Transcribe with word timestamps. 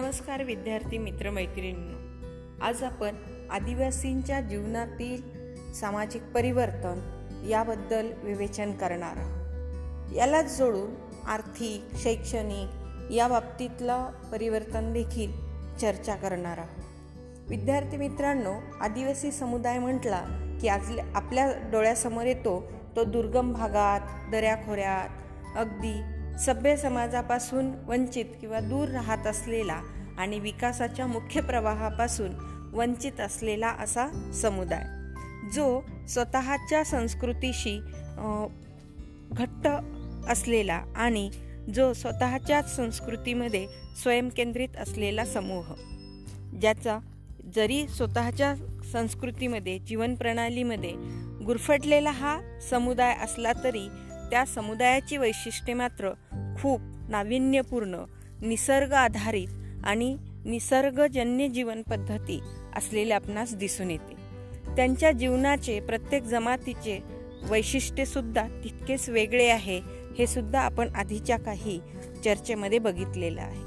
नमस्कार 0.00 0.42
विद्यार्थी 0.42 0.98
मित्रमैत्रिणींनो. 0.98 1.96
आज 2.64 2.82
आपण 2.82 3.14
आदिवासींच्या 3.50 4.40
जीवनातील 4.40 5.22
सामाजिक 5.72 6.22
परिवर्तन 6.34 7.00
याबद्दल 7.48 8.12
विवेचन 8.22 8.72
करणार 8.72 9.16
आहोत. 9.16 10.16
यालाच 10.16 10.58
जोडून 10.58 10.90
आर्थिक 11.26 11.96
शैक्षणिक 11.96 12.68
या 13.12 13.28
बाबतीतलं 13.28 14.10
परिवर्तन 14.32 14.92
देखील 14.92 15.32
चर्चा 15.80 16.14
करणार 16.14 16.58
आहोत. 16.58 16.84
विद्यार्थी 17.48 17.96
मित्रांनो 17.96 18.54
आदिवासी 18.80 19.32
समुदाय 19.32 19.78
म्हटला 19.78 20.24
की 20.60 20.68
आज 20.68 20.98
आपल्या 21.14 21.52
डोळ्यासमोर 21.72 22.24
येतो 22.24 22.72
तो 22.96 23.04
दुर्गम 23.04 23.52
भागात 23.52 24.30
दऱ्याखोऱ्यात 24.30 25.08
अगदी 25.56 26.02
सभ्य 26.38 26.76
समाजापासून 26.76 27.70
वंचित 27.86 28.24
किंवा 28.40 28.60
दूर 28.60 28.88
राहत 28.88 29.26
असलेला 29.26 29.80
आणि 30.18 30.38
विकासाच्या 30.40 31.06
मुख्य 31.06 31.40
प्रवाहापासून 31.40 32.32
वंचित 32.72 33.20
असलेला 33.20 33.68
असा 33.80 34.06
समुदाय 34.32 34.84
जो 35.54 35.80
स्वतःच्या 36.08 36.84
संस्कृतीशी 36.84 37.78
घट्ट 39.32 39.68
असलेला 40.28 40.82
आणि 40.96 41.28
जो 41.74 41.92
स्वतःच्याच 41.92 42.74
संस्कृतीमध्ये 42.76 43.66
स्वयंकेंद्रित 44.02 44.76
असलेला 44.76 45.24
समूह 45.24 45.74
ज्याचा 46.60 46.98
जरी 47.54 47.86
स्वतःच्या 47.88 48.54
संस्कृतीमध्ये 48.92 49.78
जीवनप्रणालीमध्ये 49.78 50.92
गुरफटलेला 51.44 52.10
हा 52.10 52.38
समुदाय 52.70 53.14
असला 53.14 53.52
तरी 53.64 53.88
त्या 54.30 54.44
समुदायाची 54.44 55.16
वैशिष्ट्ये 55.16 55.74
मात्र 55.74 56.10
खूप 56.62 56.80
नाविन्यपूर्ण 57.08 58.04
निसर्ग 58.40 58.92
आधारित 58.92 59.48
आणि 59.84 60.16
निसर्गजन्य 60.44 61.48
जीवन 61.48 61.82
पद्धती 61.82 62.40
असलेले 62.76 63.14
आपणास 63.14 63.54
दिसून 63.54 63.90
येते. 63.90 64.16
त्यांच्या 64.76 65.12
जीवनाचे 65.12 65.80
प्रत्येक 65.80 66.22
जमातीचे 66.22 66.98
वैशिष्ट्यसुद्धा 67.50 68.46
तितकेच 68.64 69.08
वेगळे 69.08 69.48
आहे 69.48 69.80
हे 70.18 70.26
सुद्धा 70.26 70.60
आपण 70.60 70.88
आधीच्या 70.94 71.38
काही 71.38 71.80
चर्चेमध्ये 72.24 72.78
बघितलेलं 72.78 73.40
आहे. 73.40 73.66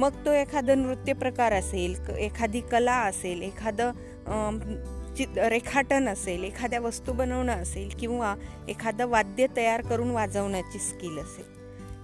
मग 0.00 0.24
तो 0.26 0.32
एखादा 0.32 0.74
नृत्य 0.74 1.12
प्रकार 1.12 1.52
असेल 1.52 1.94
एखादी 2.18 2.60
कला 2.60 2.96
असेल 2.96 3.42
एखादं 3.42 3.90
चित 5.16 5.38
रेखाटन 5.38 6.08
असेल 6.08 6.44
एखाद्या 6.44 6.80
वस्तू 6.80 7.12
बनवणं 7.12 7.52
असेल 7.52 7.88
किंवा 8.00 8.34
एखादं 8.68 9.06
वाद्य 9.06 9.46
तयार 9.56 9.82
करून 9.82 10.10
वाजवण्याची 10.10 10.78
स्किल 10.78 11.18
असेल. 11.18 11.44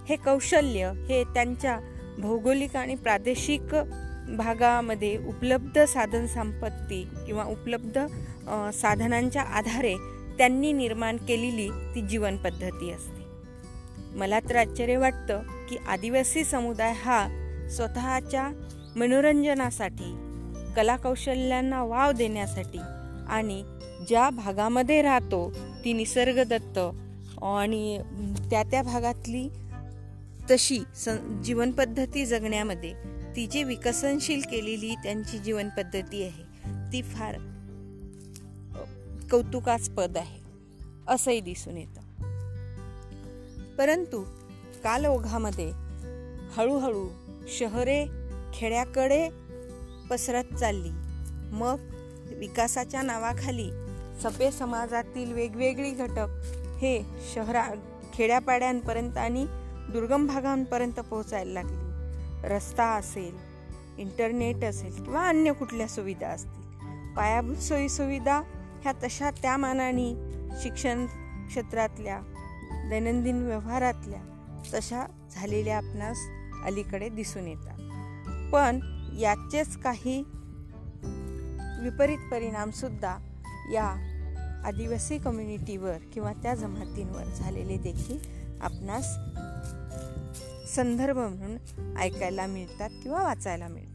हे 0.09 0.15
कौशल्य 0.15 0.91
हे 1.09 1.23
त्यांच्या 1.23 1.77
भौगोलिक 2.19 2.75
आणि 2.75 2.95
प्रादेशिक 2.95 3.75
भागामध्ये 4.37 5.17
उपलब्ध 5.27 5.79
साधन 5.79 6.25
संपत्ती 6.25 7.01
किंवा 7.25 7.43
उपलब्ध 7.43 7.99
साधनांच्या 8.73 9.41
आधारे 9.41 9.95
त्यांनी 10.37 10.71
निर्माण 10.73 11.17
केलेली 11.17 11.69
ती 11.95 12.01
जीवन 12.01 12.37
पद्धती 12.37 12.91
असते. 12.91 13.19
मला 14.17 14.39
तर 14.39 14.55
आश्चर्य 14.55 14.97
वाटतं 14.97 15.65
की 15.69 15.77
आदिवासी 15.87 16.43
समुदाय 16.43 16.93
हा 16.93 17.27
स्वतःच्या 17.75 18.47
मनोरंजनासाठी 18.95 20.15
कलाकौशल्यांना 20.75 21.83
वाव 21.83 22.11
देण्यासाठी 22.11 22.79
आणि 23.29 23.63
ज्या 24.07 24.29
भागामध्ये 24.29 25.01
राहतो 25.01 25.53
ती 25.85 25.93
निसर्गदत्त. 25.93 26.79
आणि 27.43 27.99
त्या 28.49 28.63
त्या 28.63 28.83
भागातली 28.83 29.49
तशी 30.51 30.79
सं 30.95 31.41
जीवनपद्धती 31.41 32.25
जगण्यामध्ये 32.25 32.93
ती 33.35 33.47
जी 33.47 33.63
विकसनशील 33.63 34.41
केलेली 34.51 34.95
त्यांची 34.95 35.37
जीवनपद्धती 35.37 36.23
आहे 36.23 36.43
ती 36.93 37.01
फार 37.01 37.35
कौतुकास्पद 39.31 40.17
आहे 40.17 40.39
असंही 41.07 41.39
दिसून 41.39 41.77
येतं. 41.77 42.01
परंतु 43.75 44.23
काल 44.83 45.05
ओघामध्ये 45.05 45.71
हळूहळू 46.57 47.09
शहरे 47.47 48.05
खेड्याकडे 48.53 49.29
पसरत 50.09 50.55
चालली. 50.55 50.89
मग 51.55 51.75
विकासाच्या 52.33 53.01
नावाखाली 53.01 53.71
सभ्य 54.23 54.51
समाजातील 54.51 55.33
वेगवेगळी 55.33 55.91
घटक 55.91 56.27
हे 56.81 57.05
शहरा 57.35 57.67
खेड्यापाड्यांपर्यंत 58.13 59.17
आणि 59.17 59.45
दुर्गम 59.91 60.27
भागांपर्यंत 60.27 60.99
पोहोचायला 60.99 61.53
लागली. 61.53 61.91
रस्ता 62.47 62.85
असेल 62.85 63.37
इंटरनेट 63.97 64.63
असेल 64.63 65.03
किंवा 65.03 65.27
अन्य 65.27 65.53
कुठल्या 65.53 65.87
सुविधा 65.87 66.27
असतील 66.27 66.61
पायाभूत 67.15 67.55
सोयीसुविधा 67.55 68.41
ह्या 68.81 68.91
तशा 68.91 69.29
त्या 69.31 69.57
मानाने 69.57 70.13
शिक्षण 70.63 71.05
क्षेत्रातल्या 71.47 72.19
दैनंदिन 72.89 73.45
व्यवहारातल्या 73.45 74.19
तशा 74.73 75.05
झालेल्या 75.31 75.77
आपणास 75.77 76.17
अलीकडे 76.65 77.09
दिसून 77.09 77.47
येतात. 77.47 77.77
पण 78.53 78.79
याचेच 79.19 79.77
काही 79.77 80.23
विपरीत 81.81 82.17
परिणामसुद्धा 82.31 83.17
या 83.73 84.07
आदिवासी 84.65 85.17
कम्युनिटीवर 85.17 85.97
किंवा 86.13 86.33
त्या 86.33 86.55
जमातींवर 86.55 87.23
झालेले 87.23 87.77
देखील 87.77 88.19
आपणास 88.61 89.15
संदर्भ 90.75 91.17
म्हणून 91.17 91.97
ऐकायला 91.97 92.47
मिळतात 92.47 92.89
किंवा 93.03 93.23
वाचायला 93.23 93.67
मिळतात. 93.67 93.91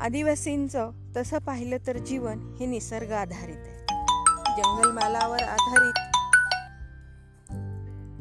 आदिवासींचं 0.00 0.90
तसं 1.16 1.38
पाहिलं 1.38 1.76
तर 1.86 1.98
जीवन 1.98 2.56
हे 2.60 2.66
निसर्ग 2.66 3.12
आधारित 3.12 3.56
आहे. 3.56 3.78
जंगलमालावर 4.56 5.42
आधारित 5.42 6.04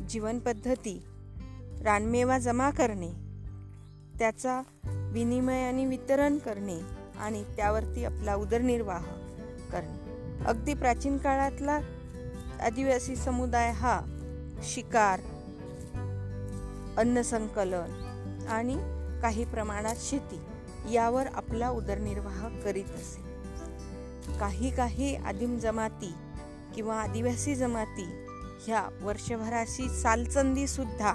जीवन 0.10 0.40
पद्धती 0.40 1.06
रानमेवा 1.84 2.40
जमा 2.40 2.70
करणे 2.70 3.12
त्याचा 4.20 4.62
विनिमय 5.12 5.62
आणि 5.62 5.86
वितरण 5.86 6.38
करणे 6.38 6.97
आणि 7.20 7.44
त्यावरती 7.44 8.06
आपला 8.06 8.36
उदरनिर्वाह 8.36 9.04
करणे. 9.72 9.98
अगदी 10.46 10.74
प्राचीन 10.74 11.18
काळातला 11.18 11.80
आदिवासी 12.62 13.16
समुदाय 13.16 13.72
हा 13.72 14.02
शिकार 14.64 15.20
अन्नसंकलन 16.98 17.92
आणि 18.50 18.76
काही 19.22 19.46
प्रमाणात 19.46 19.96
शेती 20.00 20.40
यावर 20.94 21.28
आपला 21.28 21.70
उदरनिर्वाह 21.70 22.48
करीत 22.48 22.86
असे. 22.86 23.28
काही 24.40 24.76
काही 24.76 25.16
आदिम 25.16 25.58
जमाती 25.60 26.14
किंवा 26.76 27.02
आदिवासी 27.02 27.56
जमाती 27.56 28.24
ह्या 28.66 28.90
वर्षभराशी 29.02 29.90
सालचंदी 29.90 30.68
सुद्धा 30.68 31.14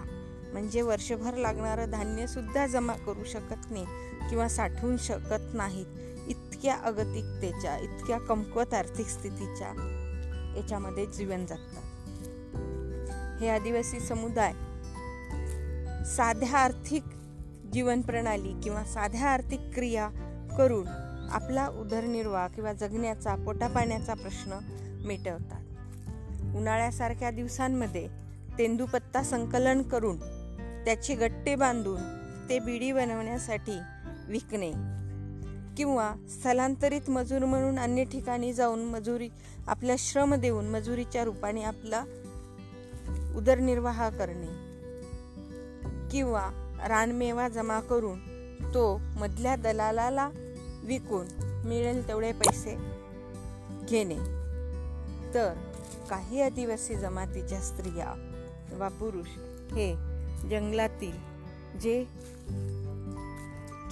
म्हणजे 0.52 0.82
वर्षभर 0.82 1.34
लागणारं 1.34 1.90
धान्य 1.90 2.26
सुद्धा 2.26 2.66
जमा 2.66 2.92
करू 2.92 3.24
शकत 3.24 3.70
नाही 3.70 3.86
किंवा 4.30 4.48
साठवून 4.48 4.96
शकत 4.96 5.54
नाहीत. 5.54 5.86
इतक्या 6.28 6.76
अगतिकतेच्या 6.76 7.78
इतक्या 7.78 8.18
कमकुवत 8.18 8.74
आर्थिक 8.74 9.06
स्थितीच्या 9.06 9.68
याच्यामध्ये 10.56 11.06
जीवन 11.06 11.46
जगतात. 11.46 11.82
हे 13.40 13.48
आदिवासी 13.48 14.00
समुदाय 14.00 14.52
साध्या 16.04 16.58
आर्थिक 16.58 17.02
जीवनप्रणाली 17.72 18.60
किंवा 18.62 18.84
साध्या 18.84 19.28
आर्थिक 19.28 19.60
क्रिया 19.74 20.08
करून 20.58 20.86
आपला 21.30 21.68
उदरनिर्वाह 21.68 22.48
किंवा 22.48 22.72
जगण्याचा 22.72 23.34
पोटापाण्याचा 23.34 24.14
प्रश्न 24.14 24.58
मिटवतात. 25.04 25.60
उन्हाळ्यासारख्या 26.56 27.30
दिवसांमध्ये 27.30 28.08
तेंदूपत्ता 28.58 29.22
संकलन 29.22 29.82
करून 29.82 30.16
त्याचे 30.84 31.14
गट्टे 31.14 31.54
बांधून 31.54 32.00
ते 32.48 32.58
बिडी 32.58 32.92
बनवण्यासाठी 32.92 33.78
विकणे 34.32 34.70
किंवा 35.76 36.14
स्थलांतरित 36.28 37.10
मजूर 37.10 37.44
म्हणून 37.44 37.78
अन्य 37.78 38.04
ठिकाणी 38.04 38.52
जाऊन 38.52 38.84
मजुरी 38.84 39.28
आपल्या 39.66 39.96
श्रम 39.98 40.34
देऊन 40.34 40.68
मजुरीच्या 40.68 41.24
रूपाने 41.24 41.62
आपला 41.62 42.04
उदरनिर्वाह 43.36 44.08
करणे. 44.08 44.72
किंवा 46.10 46.50
रानमेवा 46.88 47.48
जमा 47.48 47.80
करून 47.80 48.18
तो 48.74 48.98
मधल्या 48.98 49.56
दलालाला 49.56 50.30
विकून 50.84 51.26
मिळेल 51.64 52.08
तेवढे 52.08 52.32
पैसे 52.32 52.76
घेणे. 53.88 54.18
तर 55.34 55.54
काही 56.10 56.42
आदिवासी 56.42 56.94
जमातीच्या 56.94 57.60
स्त्रिया 57.60 58.38
वा 58.72 58.88
पुरुष 58.88 59.28
हे 59.72 59.94
जंगलातील 60.50 61.32
जे 61.78 62.04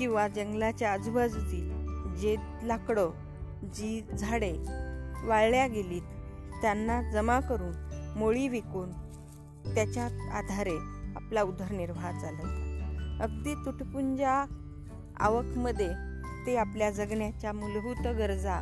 किंवा 0.00 0.29
जंगलाच्या 0.29 0.93
आजूबाजूची 0.93 1.61
जे 2.20 2.37
लाकडं 2.62 3.11
जी 3.75 4.00
झाडे 4.19 4.52
वाळल्या 5.25 5.67
गेलीत 5.67 6.02
त्यांना 6.62 7.02
जमा 7.12 7.41
करून 7.41 7.73
मोळी 8.17 8.49
विकून 8.49 8.91
त्याच्या 9.75 10.05
आधारे 10.32 10.76
आपला 11.17 11.43
उदरनिर्वाह 11.43 12.20
चालवतात. 12.20 13.23
अगदी 13.23 13.55
तुटपुंजा 13.55 14.44
आवकमध्ये 15.20 15.88
ते 16.47 16.56
आपल्या 16.56 16.91
जगण्याच्या 16.91 17.52
मूलभूत 17.52 18.06
गरजा 18.06 18.55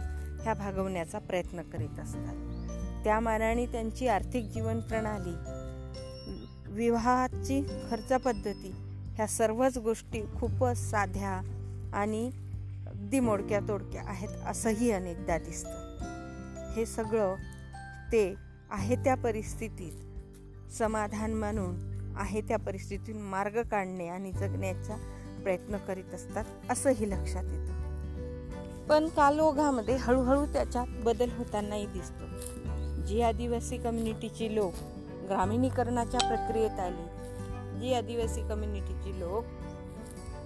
ह्या 0.43 0.55
भागवण्याचा 0.55 1.19
प्रयत्न 1.19 1.63
करीत 1.63 2.01
असतात. 2.01 2.35
त्या 3.05 3.21
मानाने 3.21 3.67
त्यांची 3.67 4.09
आर्थिक 4.09 4.45
जीवन 4.45 4.81
प्रणाली 4.81 5.35
विवाहाची 6.73 7.63
खर्च 7.91 8.13
पद्धती 8.13 8.75
ह्या 9.19 9.27
सर्वच 9.27 9.79
गोष्टी 9.79 10.21
खूपच 10.41 10.91
साध्या 10.91 11.41
आणि 11.95 12.31
अगदी 12.87 13.21
मोडक्या 13.21 13.61
तोडक्या 13.61 14.03
आहेत 14.07 14.29
असंही 14.47 14.91
अनेकदा 14.91 15.39
दिसतं. 15.39 16.73
हे 16.77 16.87
सगळं 16.87 17.35
ते 18.13 18.35
आहे 18.71 18.97
त्या 18.97 19.15
परिस्थितीत. 19.15 19.93
समाधान 20.73 21.33
मानून 21.33 21.99
आहे 22.17 22.41
त्या 22.41 22.59
परिस्थितीतून 22.59 23.23
मार्ग 23.23 23.63
काढणे 23.63 24.09
आणि 24.09 24.33
जगण्याचा 24.33 24.97
प्रयत्न 25.43 25.77
करीत 25.77 26.15
असतात 26.15 26.45
असंही 26.71 27.11
लक्षात 27.11 27.45
येतं. 27.45 27.73
पण 28.87 29.09
कालोघामध्ये 29.09 29.97
हळूहळू 29.97 30.47
त्याच्यात 30.47 30.87
बदल 31.05 31.29
होतानाही 31.39 31.87
दिसतो. 31.87 32.27
जी 33.07 33.23
आदिवासी 33.23 33.77
कम्युनिटीची 33.77 34.55
लोक 34.55 34.73
ग्रामीणीकरणाच्या 35.29 36.21
प्रक्रियेत 36.21 36.81
आली 36.81 37.18
जी 37.81 37.95
आदिवासी 37.95 38.41
कम्युनिटीची 38.41 39.21
लोक 39.21 39.45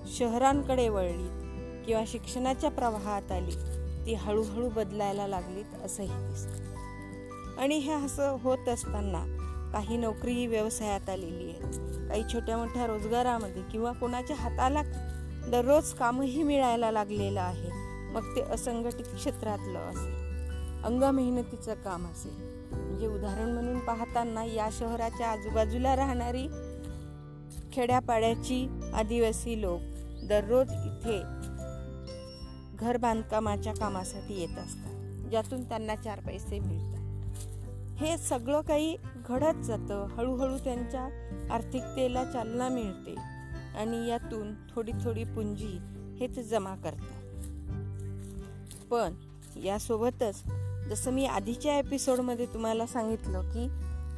शहरांकडे 0.08 0.88
वळली 0.88 1.28
किंवा 1.86 2.04
शिक्षणाच्या 2.06 2.70
प्रवाहात 2.70 3.32
आली 3.32 3.52
ती 4.06 4.14
हळूहळू 4.14 4.68
बदलायला 4.68 5.26
लागलीत 5.26 5.84
असंही 5.84 6.08
दिसतं. 6.08 7.60
आणि 7.60 7.78
हे 7.78 7.92
असं 7.92 8.36
होत 8.42 8.68
असताना 8.68 9.24
काही 9.72 9.96
नोकरी 9.96 10.46
व्यवसायात 10.46 11.08
आलेली 11.08 11.50
आहे 11.50 12.08
काही 12.08 12.22
छोट्या 12.32 12.56
मोठ्या 12.56 12.86
रोजगारामध्ये 12.86 13.62
किंवा 13.72 13.92
कोणाच्या 13.92 14.36
हाताला 14.36 14.82
दररोज 15.50 15.92
कामही 15.92 16.42
मिळायला 16.42 16.90
लागलेलं 16.90 17.40
आहे 17.40 17.70
मग 18.12 18.36
ते 18.36 18.40
असंघटित 18.40 19.04
क्षेत्रातलं 19.14 19.78
असेल. 19.78 20.12
अंग 20.84 21.02
मेहनतीचं 21.02 21.74
काम 21.74 22.06
असेल. 22.06 22.34
म्हणजे 22.72 23.06
उदाहरण 23.06 23.52
म्हणून 23.52 23.78
पाहताना 23.78 24.44
या 24.44 24.68
शहराच्या 24.72 25.28
आजूबाजूला 25.28 25.96
राहणारी 25.96 26.46
खेड्यापाड्याची 27.72 28.66
आदिवासी 28.94 29.60
लोक 29.60 29.80
दररोज 30.24 30.72
इथे 30.72 31.22
घर 32.76 32.96
बांधकामाच्या 32.96 33.72
कामासाठी 33.74 34.40
येत 34.40 34.58
असतात 34.58 35.28
ज्यातून 35.30 35.68
त्यांना 35.68 35.96
चार 35.96 36.20
पैसे 36.20 36.58
मिळतात. 36.58 36.92
हे 37.96 38.18
सगळं 38.18 38.60
काही 38.60 38.96
घडत 39.28 39.62
जातं. 39.62 40.06
हळूहळू 40.06 40.58
त्यांच्या 40.58 41.02
आर्थिकतेला 41.50 42.24
चालना 42.24 42.68
मिळते 42.68 43.14
आणि 43.78 44.08
यातून 44.08 44.54
थोडी 44.54 44.92
थोडी 45.04 45.24
पुंजी 45.24 45.78
हेच 46.20 46.38
जमा 46.38 46.74
करतात. 46.74 47.22
पण 48.90 49.14
यासोबतच 49.64 50.42
जसं 50.88 51.10
मी 51.10 51.26
आधीच्या 51.26 51.78
एपिसोडमध्ये 51.78 52.46
तुम्हाला 52.46 52.86
सांगितलं 52.86 53.40
की 53.40 53.68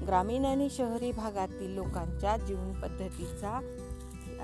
ग्रामीण 0.03 0.45
आणि 0.45 0.69
शहरी 0.71 1.13
भागातील 1.13 1.71
लोकांच्या 1.71 2.37
जीवनपद्धतीचा 2.37 3.61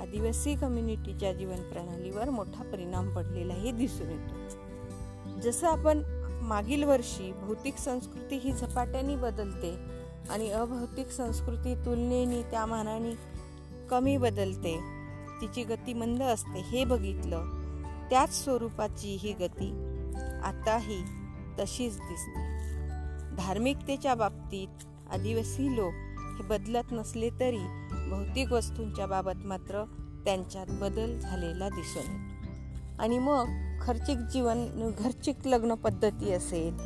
आदिवासी 0.00 0.54
कम्युनिटीच्या 0.54 1.32
जीवनप्रणालीवर 1.32 2.30
मोठा 2.30 2.62
परिणाम 2.62 3.14
पडलेलाही 3.14 3.72
दिसून 3.72 4.10
येतो. 4.10 5.40
जसं 5.40 5.66
आपण 5.66 6.02
मागील 6.42 6.84
वर्षी 6.84 7.32
भौतिक 7.32 7.76
संस्कृती 7.76 8.36
ही 8.36 8.52
झपाट्याने 8.52 9.16
बदलते 9.16 9.76
आणि 10.30 10.50
अभौतिक 10.50 11.10
संस्कृती 11.10 11.74
तुलनेने 11.74 12.42
त्या 12.42 12.66
मानाने 12.66 13.12
कमी 13.90 14.16
बदलते 14.16 14.80
तिची 15.40 15.64
गती 15.64 15.94
मंद 15.94 16.22
असते 16.22 16.60
हे 16.60 16.84
बघितलं 16.84 17.44
त्याच 18.10 18.44
स्वरूपाची 18.44 19.16
ही 19.20 19.32
गती 19.32 19.70
आताही 20.44 21.02
तशीच 21.58 21.96
दिसते. 21.96 22.48
धार्मिकतेच्या 23.36 24.14
बाबतीत 24.14 24.84
आदिवासी 25.12 25.76
लोक 25.76 25.92
हे 26.18 26.42
बदलत 26.42 26.92
नसले 26.92 27.30
तरी 27.40 27.90
भौतिक 28.10 28.52
वस्तूंच्या 28.52 29.06
बाबत 29.06 29.36
मात्र 29.36 29.84
त्यांच्यात 30.24 30.66
बदल 30.70 31.18
झालेला 31.18 31.68
दिसून 31.68 32.02
येतो. 32.02 33.02
आणि 33.02 33.18
मग 33.18 33.46
खर्चिक 33.82 34.18
जीवन 34.18 34.90
घरचिक 34.98 35.46
लग्न 35.46 35.74
पद्धती 35.74 36.32
असेल 36.32 36.76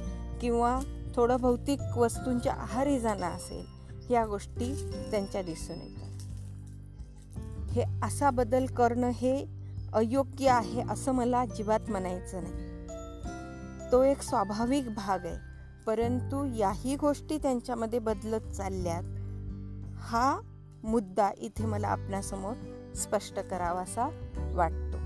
किंवा 0.41 0.81
थोडं 1.15 1.37
भौतिक 1.37 1.99
वस्तूंच्या 1.99 2.53
आहारी 2.53 3.01
जाणं 3.01 3.27
असेल 3.27 3.65
या 4.13 4.27
गोष्टी 4.27 4.91
त्यांच्या 5.11 5.43
दिसून 5.43 5.77
येतात. 5.77 6.05
हे 7.71 7.85
असा 8.03 8.31
बदल 8.31 8.67
करणं 8.67 9.09
हे 9.09 9.47
अयोग्य 9.93 10.49
आहे 10.49 10.83
असं 10.91 11.13
मला 11.13 11.41
अजिबात 11.41 11.81
म्हणायचं 11.89 12.41
नाही. 12.43 12.75
तो 13.93 14.03
एक 14.03 14.23
स्वाभाविक 14.23 14.95
भाग 14.95 15.27
आहे. 15.27 15.54
परंतु 15.87 16.55
याही 16.55 16.97
गोष्टी 16.97 17.39
त्यांच्यामध्ये 17.39 17.99
बदलत 17.99 18.53
चालल्यात. 18.53 19.03
हा 19.99 20.41
मुद्दा 20.85 21.31
इथे 21.39 21.67
मला 21.67 21.89
आपणासमोर 21.89 22.55
स्पष्ट 22.95 23.41
करावासा 23.41 24.09
वाटतो. 24.55 24.99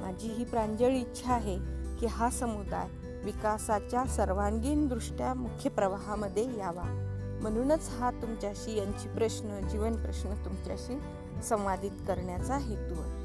माझी 0.00 0.28
ही 0.28 0.44
प्रांजळ 0.44 0.90
इच्छा 0.90 1.32
आहे 1.32 1.58
की 2.00 2.06
हा 2.06 2.30
समुदाय 2.30 2.88
विकासाच्या 3.24 4.04
सर्वांगीण 4.04 4.88
दृष्ट्या 4.88 5.34
मुख्य 5.34 5.70
प्रवाहामध्ये 5.70 6.58
यावा. 6.58 7.06
म्हणूनच 7.42 7.88
हा 7.88 8.10
तुमच्याशी 8.10 8.78
यांची 8.78 9.08
प्रश्न 9.08 9.68
जीवन 9.68 10.02
प्रश्न 10.02 10.44
तुमच्याशी 10.44 11.00
संवादित 11.42 11.90
करण्याचा 11.90 12.56
हेतू 12.56 12.94
आहे. 12.94 13.20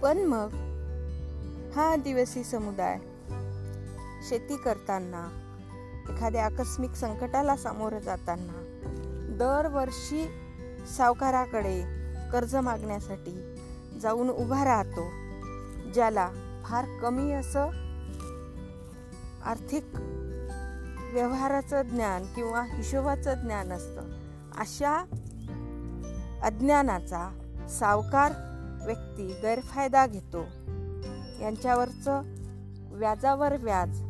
पण 0.00 0.18
मग 0.18 0.48
हा 1.76 1.92
आदिवासी 1.92 2.44
समुदाय 2.44 2.98
शेती 4.22 4.56
करताना 4.56 5.28
एखाद्या 6.08 6.44
आकस्मिक 6.44 6.90
संकटाला 6.90 7.56
सामोरं 7.56 7.98
जाताना 7.98 8.62
दरवर्षी 9.38 10.28
सावकाराकडे 10.96 11.82
कर्ज 12.32 12.56
मागण्यासाठी 12.56 13.56
जाऊन 14.02 14.30
उभा 14.30 14.64
राहतो 14.64 15.10
ज्याला 15.92 16.30
फार 16.64 16.84
कमी 17.02 17.32
असं 17.32 17.68
आर्थिक 19.44 19.84
व्यवहाराचं 21.12 21.82
ज्ञान 21.82 22.24
किंवा 22.24 22.62
हिशोबाचं 22.62 23.34
ज्ञान 23.34 23.72
असतं. 23.72 24.00
अशा 24.58 25.04
अज्ञानाचा 26.42 27.38
सावकार 27.70 28.32
व्यक्ती 28.86 29.32
गैरफायदा 29.42 30.06
घेतो. 30.06 30.42
यांच्यावरचं 31.40 32.22
व्याजावर 32.90 33.56
व्याज 33.56 34.05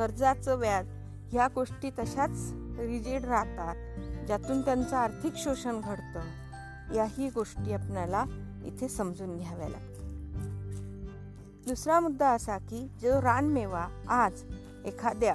कर्जाचं 0.00 0.56
व्याज 0.56 0.86
ह्या 1.32 1.48
गोष्टी 1.54 1.90
तशाच 1.90 2.30
रिजिड 2.78 3.24
राहतात 3.24 3.74
ज्यातून 4.26 4.60
त्यांचं 4.64 4.96
आर्थिक 4.96 5.32
शोषण 5.36 5.80
घडतं. 5.80 6.20
याही 6.94 7.28
गोष्टी 7.28 7.72
आपल्याला 7.72 8.24
इथे 8.64 8.88
समजून 8.88 9.36
घ्याव्या 9.36 9.68
लागतात. 9.68 10.04
दुसरा 11.68 12.00
मुद्दा 12.00 12.28
असा 12.30 12.58
की 12.58 12.88
जो 13.02 13.22
रानमेवा 13.22 13.86
आज 14.08 14.42
एखाद्या 14.84 15.34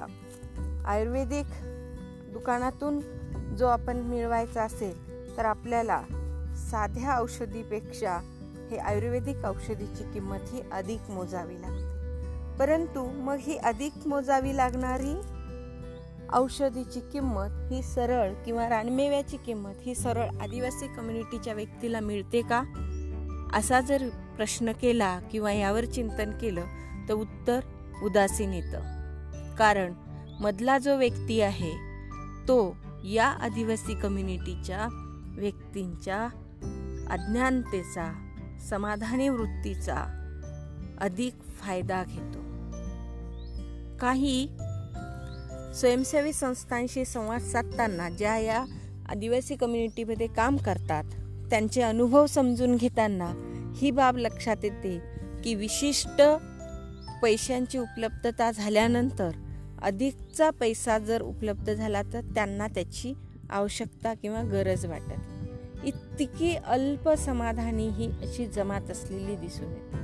आयुर्वेदिक 0.86 1.46
दुकानातून 2.32 3.00
जो 3.56 3.66
आपण 3.66 3.96
मिळवायचा 3.96 4.62
असेल 4.62 4.96
तर 5.36 5.44
आपल्याला 5.44 6.02
साध्या 6.70 7.20
औषधीपेक्षा 7.22 8.18
हे 8.70 8.76
आयुर्वेदिक 8.76 9.36
औषधीची 9.44 10.12
किंमत 10.12 10.52
ही 10.52 10.62
अधिक 10.72 11.10
मोजावी 11.10 11.62
लागते. 11.62 11.85
परंतु 12.58 13.04
मग 13.04 13.36
ही 13.40 13.56
अधिक 13.56 13.92
मोजावी 14.06 14.56
लागणारी 14.56 15.20
औषधीची 16.32 17.00
किंमत 17.00 17.72
ही 17.72 17.82
सरळ 17.82 18.32
किंवा 18.44 18.68
रानमेव्याची 18.68 19.36
किंमत 19.36 19.74
ही 19.82 19.94
सरळ 19.94 20.28
आदिवासी 20.40 20.86
कम्युनिटीच्या 20.86 21.54
व्यक्तीला 21.54 22.00
मिळते 22.00 22.42
का? 22.42 22.62
असा 23.54 23.80
जर 23.80 24.08
प्रश्न 24.36 24.72
केला 24.72 25.20
किंवा 25.20 25.52
यावर 25.52 25.84
चिंतन 25.84 26.30
केलं 26.30 26.64
तर 27.08 27.14
उत्तर 27.14 27.60
उदासीन 28.02 28.52
येतं. 28.52 28.80
कारण 29.58 29.92
मधला 30.40 30.78
जो 30.78 30.96
व्यक्ती 30.96 31.40
आहे 31.40 31.72
तो 32.48 32.76
या 33.04 33.26
आदिवासी 33.26 33.94
कम्युनिटीच्या 33.94 34.88
व्यक्तींच्या 35.38 36.22
अज्ञानतेचा 37.10 38.12
समाधानी 38.70 39.28
वृत्तीचा 39.28 40.22
अधिक 41.00 41.34
फायदा 41.42 42.04
घेतो. 42.04 42.45
काही 44.00 44.48
स्वयंसेवी 45.74 46.32
संस्थांशी 46.32 47.04
संवाद 47.04 47.40
साधताना 47.40 48.08
ज्या 48.10 48.38
या 48.38 48.64
आदिवासी 49.08 49.56
कम्युनिटीमध्ये 49.56 50.26
काम 50.26 50.56
करतात 50.56 51.04
त्यांचे 51.50 51.82
अनुभव 51.82 52.26
समजून 52.26 52.76
घेताना 52.76 53.32
ही 53.76 53.90
बाब 53.90 54.16
लक्षात 54.16 54.56
येते 54.62 55.02
की 55.44 55.54
विशिष्ट 55.54 56.22
पैशांची 57.22 57.78
उपलब्धता 57.78 58.50
झाल्यानंतर 58.50 59.30
अधिकचा 59.82 60.50
पैसा 60.50 60.98
जर 60.98 61.22
उपलब्ध 61.22 61.72
झाला 61.74 62.02
तर 62.12 62.20
त्यांना 62.20 62.66
त्याची 62.66 63.14
आवश्यकता 63.50 64.14
किंवा 64.14 64.42
गरज 64.42 64.86
वाटत. 64.86 65.12
इतकी 65.84 66.56
अल्प 66.56 67.10
समाधानी 67.10 67.88
ही 67.88 68.06
अशी 68.06 68.46
जमात 68.46 68.90
असलेली 68.90 69.36
दिसून 69.36 69.68
येते. 69.68 69.96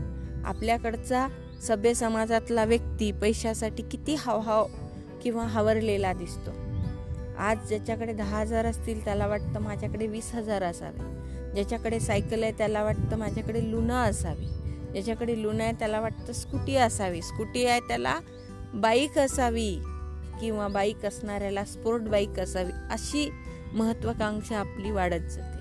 आपल्याकडचा 0.45 1.29
सभ्य 1.67 1.95
समाजातला 1.95 2.65
व्यक्ती 2.65 3.13
पैशासाठी 3.13 3.83
किती 3.83 4.15
हावहाव 4.15 4.67
किंवा 5.23 5.45
हावरलेला 5.45 6.13
दिसतो. 6.13 6.51
आज 7.39 7.69
ज्याच्याकडे 7.69 8.13
दहा 8.13 8.41
हजार 8.41 8.67
असतील 8.67 9.05
त्याला 9.05 9.27
वाटतं 9.27 9.61
माझ्याकडे 9.61 10.07
वीस 10.07 10.35
हजार 10.35 10.63
असावे. 10.63 10.99
ज्याच्याकडे 11.55 12.01
सायकल 12.01 12.43
आहे 12.43 12.53
त्याला 12.53 12.83
वाटतं 12.83 13.19
माझ्याकडे 13.19 13.71
लुना 13.71 14.03
असावी. 14.03 14.47
ज्याच्याकडे 14.93 15.43
लुना 15.43 15.65
आहे 15.65 15.73
त्याला 15.73 16.01
वाटतं 16.01 16.33
स्कूटी 16.33 16.77
असावी. 16.77 17.23
स्कूटी 17.23 17.67
आहे 17.67 17.81
त्याला 17.81 18.21
बाईक 18.75 19.19
असावी 19.19 19.79
किंवा 20.41 20.69
बाईक 20.69 21.07
असणाऱ्याला 21.07 21.65
स्पोर्ट 21.65 22.03
बाईक 22.03 22.41
असावी 22.41 22.73
अशी 22.91 23.31
महत्त्वाकांक्षा 23.73 24.59
आपली 24.59 24.91
वाढत 24.91 25.31
जाते. 25.31 25.53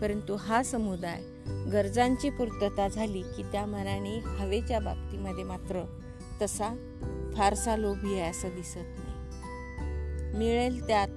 परंतु 0.00 0.34
हा 0.34 0.62
समुदाय 0.62 1.22
गरजांची 1.48 2.30
पूर्तता 2.30 2.88
झाली 2.88 3.22
की 3.22 3.42
त्या 3.42 3.66
मनाने 3.66 4.18
हवेच्या 4.18 4.80
बाबतीमध्ये 4.80 5.44
मात्र 5.44 5.82
तसा 6.42 6.68
फारसा 7.36 7.76
लोभी 7.76 8.18
आहे 8.18 8.30
असं 8.30 8.48
दिसत 8.48 8.78
नाही. 8.78 9.16
मिळेल 10.38 10.86
त्यात 10.86 11.08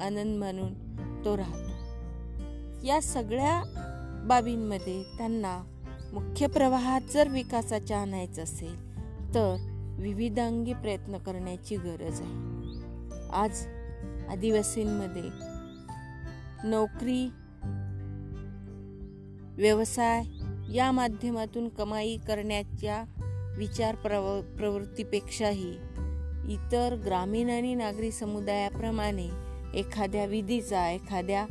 आनंद 0.00 0.38
म्हणून 0.38 0.74
तो 1.24 1.36
राहतो. 1.36 1.68
या 2.86 3.02
सगळ्या 3.02 3.62
बाबींमध्ये 4.26 5.02
त्यांना 5.02 5.64
मुख्य 6.12 6.46
प्रवाहात 6.46 7.00
जर 7.12 7.28
विकासाच्या 7.28 7.98
आणायचं 7.98 8.42
असेल 8.42 8.94
तर 9.34 9.56
विविधांगी 9.98 10.72
प्रयत्न 10.72 11.18
करण्याची 11.18 11.76
गरज 11.76 12.20
आहे. 12.20 12.58
आज 13.32 13.66
आदिवासींमध्ये 14.30 15.30
नोकरी 16.68 17.28
व्यवसाय 19.58 20.24
या 20.74 20.92
माध्यमातून 20.92 21.68
कमाई 21.68 22.16
करण्याच्या 22.16 23.04
विचार 23.56 23.94
प्रव 23.94 24.40
प्रवृत्तीपेक्षाही 24.40 25.70
इतर 26.52 27.02
ग्रामीण 27.06 27.50
आणि 27.50 27.74
नागरी 27.74 28.10
समुदायाप्रमाणे 28.10 29.28
एखाद्या 29.74 30.24
विधीचा 30.24 30.90
एखाद्या 30.90 31.46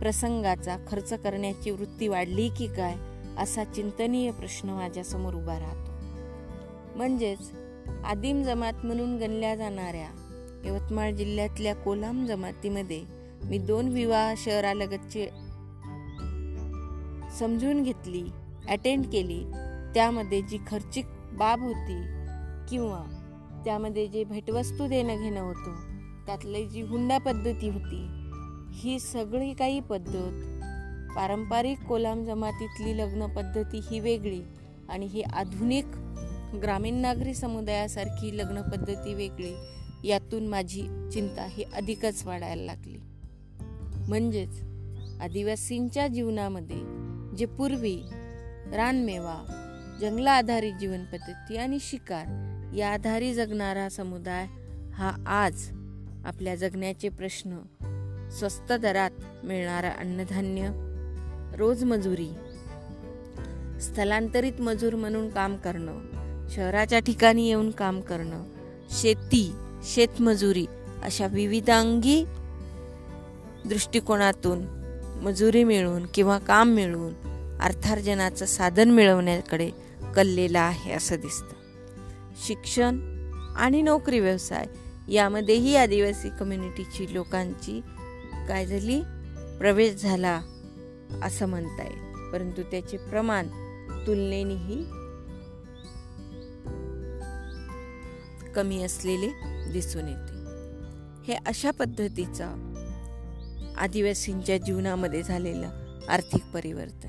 प्रसंगाचा 0.00 0.76
खर्च 0.88 1.12
करण्याची 1.12 1.70
वृत्ती 1.70 2.08
वाढली 2.08 2.48
की 2.48 2.66
काय 2.66 2.94
असा 3.38 3.64
चिंतनीय 3.64 4.30
प्रश्न 4.30 4.68
माझ्यासमोर 4.68 5.34
उभा 5.34 5.58
राहतो. 5.58 5.92
म्हणजेच 6.96 7.52
आदिम 8.04 8.42
जमात 8.42 8.72
म्हणून 8.84 9.18
गणल्या 9.18 9.56
जाणाऱ्या 9.56 10.08
यवतमाळ 10.64 11.12
जिल्ह्यातल्या 11.12 11.74
कोलाम 11.74 12.26
जमातीमध्ये 12.26 13.02
मी 13.44 13.58
दोन 13.58 13.88
विवाह 13.88 14.34
शहरालगतचे 14.36 15.41
समजून 17.38 17.82
घेतली 17.82 18.22
अटेंड 18.68 19.06
केली 19.06 19.44
त्यामध्ये 19.94 20.42
जी 20.42 20.58
खर्चिक 20.66 21.04
बाब 21.32 21.60
होती 21.60 22.02
किंवा 22.68 23.18
त्यामध्ये 23.64 24.06
जे 24.06 24.24
भेटवस्तू 24.24 24.88
देणं 24.88 25.22
घेणं 25.22 25.40
होतं 25.40 25.74
त्यातली 26.26 26.66
जी 26.66 26.80
हुंडा 26.80 27.18
पद्धती 27.18 27.68
होती 27.68 28.06
ही 28.72 28.98
सगळी 28.98 29.54
काही 29.54 29.80
पद्धत 29.80 30.32
पारंपरिक 31.16 31.78
कोलाम 31.78 32.24
जमातीतली 32.24 32.98
लग्न 32.98 33.26
पद्धती 33.26 33.80
ही 33.90 34.00
वेगळी 34.00 34.40
आणि 34.88 35.06
ही 35.06 35.22
आधुनिक 35.22 35.84
ग्रामीण 36.56 36.94
नागरी 36.94 37.34
समुदायासारखी 37.34 38.38
लग्न 38.38 38.62
पद्धती 38.62 39.14
वेगळी 39.14 39.54
यातून 40.08 40.46
माझी 40.46 40.82
चिंता 41.12 41.46
ही 41.50 41.64
अधिकच 41.74 42.26
वाढायला 42.26 42.62
लागली. 42.62 42.98
म्हणजेच 44.08 44.62
आदिवासींच्या 45.20 46.08
जीवनामध्ये 46.08 47.01
जे 47.36 47.46
पूर्वी 47.46 47.96
रानमेवा 48.72 49.36
जंगला 50.00 50.32
आधारित 50.32 50.74
जीवनपद्धती 50.80 51.56
आणि 51.56 51.78
शिकार 51.80 52.26
या 52.76 52.92
आधारी 52.92 53.34
जगणारा 53.34 53.88
समुदाय 53.88 54.46
हा 54.94 55.10
आज 55.26 55.68
आपल्या 56.24 56.54
जगण्याचे 56.54 57.08
प्रश्न 57.08 57.58
स्वस्त 58.30 58.72
दरात 58.72 59.44
मिळणारा 59.44 59.90
अन्नधान्य 59.90 60.70
रोजमजुरी 61.56 62.28
स्थलांतरित 63.80 64.60
मजूर 64.60 64.94
म्हणून 64.94 65.28
काम 65.28 65.56
करणं 65.56 66.48
शहराच्या 66.50 66.98
ठिकाणी 66.98 67.46
येऊन 67.48 67.70
काम 67.70 68.00
करणं 68.00 68.44
शेती 68.90 69.52
शेतमजुरी 69.84 70.66
अशा 71.02 71.26
विविधांगी 71.26 72.24
दृष्टिकोनातून 73.64 74.81
मजुरी 75.22 75.64
मिळून 75.64 76.06
किंवा 76.14 76.38
काम 76.38 76.68
मिळवून 76.68 77.12
अर्थार्जनाचं 77.60 78.46
साधन 78.46 78.90
मिळवण्याकडे 78.90 79.70
कल्लेला 80.16 80.60
आहे 80.60 80.92
असं 80.92 81.16
दिसतं. 81.16 81.54
शिक्षण 82.46 82.98
आणि 83.56 83.82
नोकरी 83.82 84.20
व्यवसाय 84.20 84.66
यामध्येही 85.08 85.76
आदिवासी 85.76 86.28
कम्युनिटीची 86.40 87.14
लोकांची 87.14 87.80
काय 88.48 88.66
झाली 88.66 89.00
प्रवेश 89.58 89.94
झाला 89.94 90.40
असं 91.22 91.46
म्हणता 91.46 91.82
येईल. 91.82 92.30
परंतु 92.32 92.62
त्याचे 92.62 92.96
प्रमाण 92.96 93.46
तुलनेनेही 94.06 94.84
कमी 98.52 98.82
असलेले 98.82 99.28
दिसून 99.72 100.08
येते. 100.08 100.42
हे 101.32 101.38
अशा 101.46 101.70
पद्धतीचा 101.70 102.68
आदिवासींच्या 103.78 104.58
जीवनामध्ये 104.58 105.22
झालेलं 105.22 105.70
आर्थिक 106.08 106.44
परिवर्तन. 106.54 107.08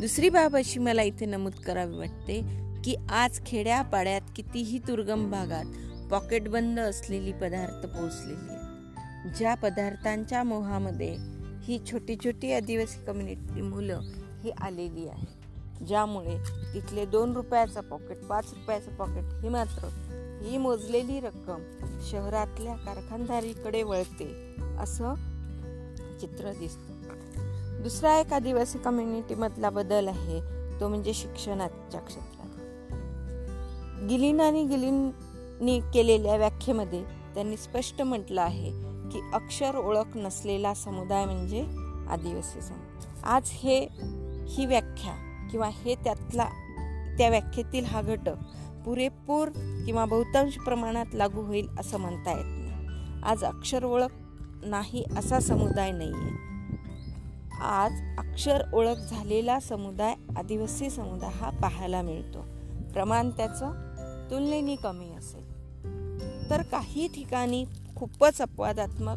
दुसरी 0.00 0.28
बाब 0.28 0.56
अशी 0.56 0.80
मला 0.80 1.02
इथे 1.02 1.26
नमूद 1.26 1.52
करावी 1.52 1.96
वाटते 1.96 2.40
की 2.84 2.94
आज 3.10 3.46
खेड्यापाड्यात 3.46 4.20
कितीही 4.36 4.78
दुर्गम 4.78 5.30
भागात 5.30 5.64
पॉकेट 6.10 6.48
बंद 6.48 6.80
असलेली 6.80 7.32
पदार्थ 7.32 7.86
पोहोचलेली 7.86 8.50
आहेत. 8.50 9.36
ज्या 9.38 9.54
पदार्थांच्या 9.54 10.42
मोहामध्ये 10.42 11.16
ही 11.62 11.78
छोटी 11.92 12.16
छोटी 12.24 12.52
आदिवासी 12.52 13.04
कम्युनिटी 13.04 13.60
मुलं 13.60 14.00
ही 14.44 14.50
आलेली 14.50 15.08
आहे 15.08 15.38
ज्यामुळे 15.86 16.36
तिथले 16.74 17.06
दोन 17.06 17.32
रुपयाचं 17.32 17.80
पॉकेट 17.80 18.16
पाच 18.16 18.44
रुपयाचं 18.52 18.94
पॉकेट 18.94 19.24
हे 19.42 19.48
मात्र 19.48 19.88
ही 20.42 20.56
मोजलेली 20.56 21.20
रक्कम 21.20 21.62
शहरातल्या 22.10 22.74
कारखानदारीकडे 22.74 23.82
वळते 23.82 24.54
असं 24.78 25.14
चित्र 26.20 26.52
दिसतं. 26.52 27.82
दुसरा 27.82 28.18
एक 28.18 28.32
आदिवासी 28.32 28.78
कम्युनिटीमधला 28.78 29.70
बदल 29.70 30.08
आहे 30.08 30.40
तो 30.80 30.88
म्हणजे 30.88 31.14
शिक्षणाच्या 31.14 32.00
क्षेत्रात. 32.00 32.34
गिलीन 34.08 34.40
आणि 34.40 34.64
गिलींनी 34.64 35.80
केलेल्या 35.80 36.36
व्याख्येमध्ये 36.36 37.04
त्यांनी 37.34 37.56
स्पष्ट 37.56 38.02
म्हटलं 38.02 38.42
आहे 38.42 38.70
की 39.10 39.20
अक्षर 39.32 39.76
ओळख 39.76 40.16
नसलेला 40.16 40.74
समुदाय 40.74 41.24
म्हणजे 41.24 41.60
आदिवासी 42.10 42.60
समुदाय 42.60 43.20
आज 43.24 43.42
हे 43.46 43.88
ही 44.48 44.66
व्याख्या 44.66 45.48
किंवा 45.50 45.68
हे 45.68 45.94
त्यातला 45.94 46.44
त्या 47.18 47.28
व्याख्येतील 47.28 47.84
हा 47.84 48.02
घटक 48.02 48.34
पुरेपूर 48.84 49.48
किंवा 49.86 50.04
बहुतांश 50.04 50.58
प्रमाणात 50.58 51.06
लागू 51.14 51.40
होईल 51.40 51.68
असं 51.78 51.98
म्हणता 51.98 52.30
येत 52.30 52.44
नाही. 52.46 52.86
आज 53.22 53.44
अक्षर 53.44 53.84
ओळख 53.84 54.14
नाही 54.62 55.04
असा 55.18 55.40
समुदाय 55.40 55.92
नाही 55.92 56.12
आहे 56.14 56.48
आज 57.60 57.92
अक्षर 58.18 58.62
ओळख 58.74 58.96
झालेला 58.96 59.60
समुदाय 59.60 60.14
आदिवासी 60.36 60.90
समुदाय 60.90 61.30
हा 61.30 61.50
पाहायला 61.50 62.02
मिळतो. 62.02 62.44
प्रमाण 62.92 63.30
त्याचं 63.30 63.70
तुलनेने 64.30 64.76
कमी 64.76 65.12
असेल. 65.14 65.48
तर 66.50 66.62
काही 66.62 67.08
ठिकाणी 67.08 67.64
खूपच 67.96 68.40
अपवादात्मक 68.40 69.16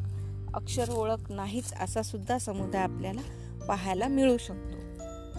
अक्षर 0.54 0.90
ओळख 0.90 1.32
नाहीच 1.32 1.74
असा 1.74 2.02
सुद्धा 2.02 2.38
समुदाय 2.38 2.82
आपल्याला 2.82 3.22
पाहायला 3.66 4.08
मिळू 4.08 4.38
शकतो. 4.38 4.78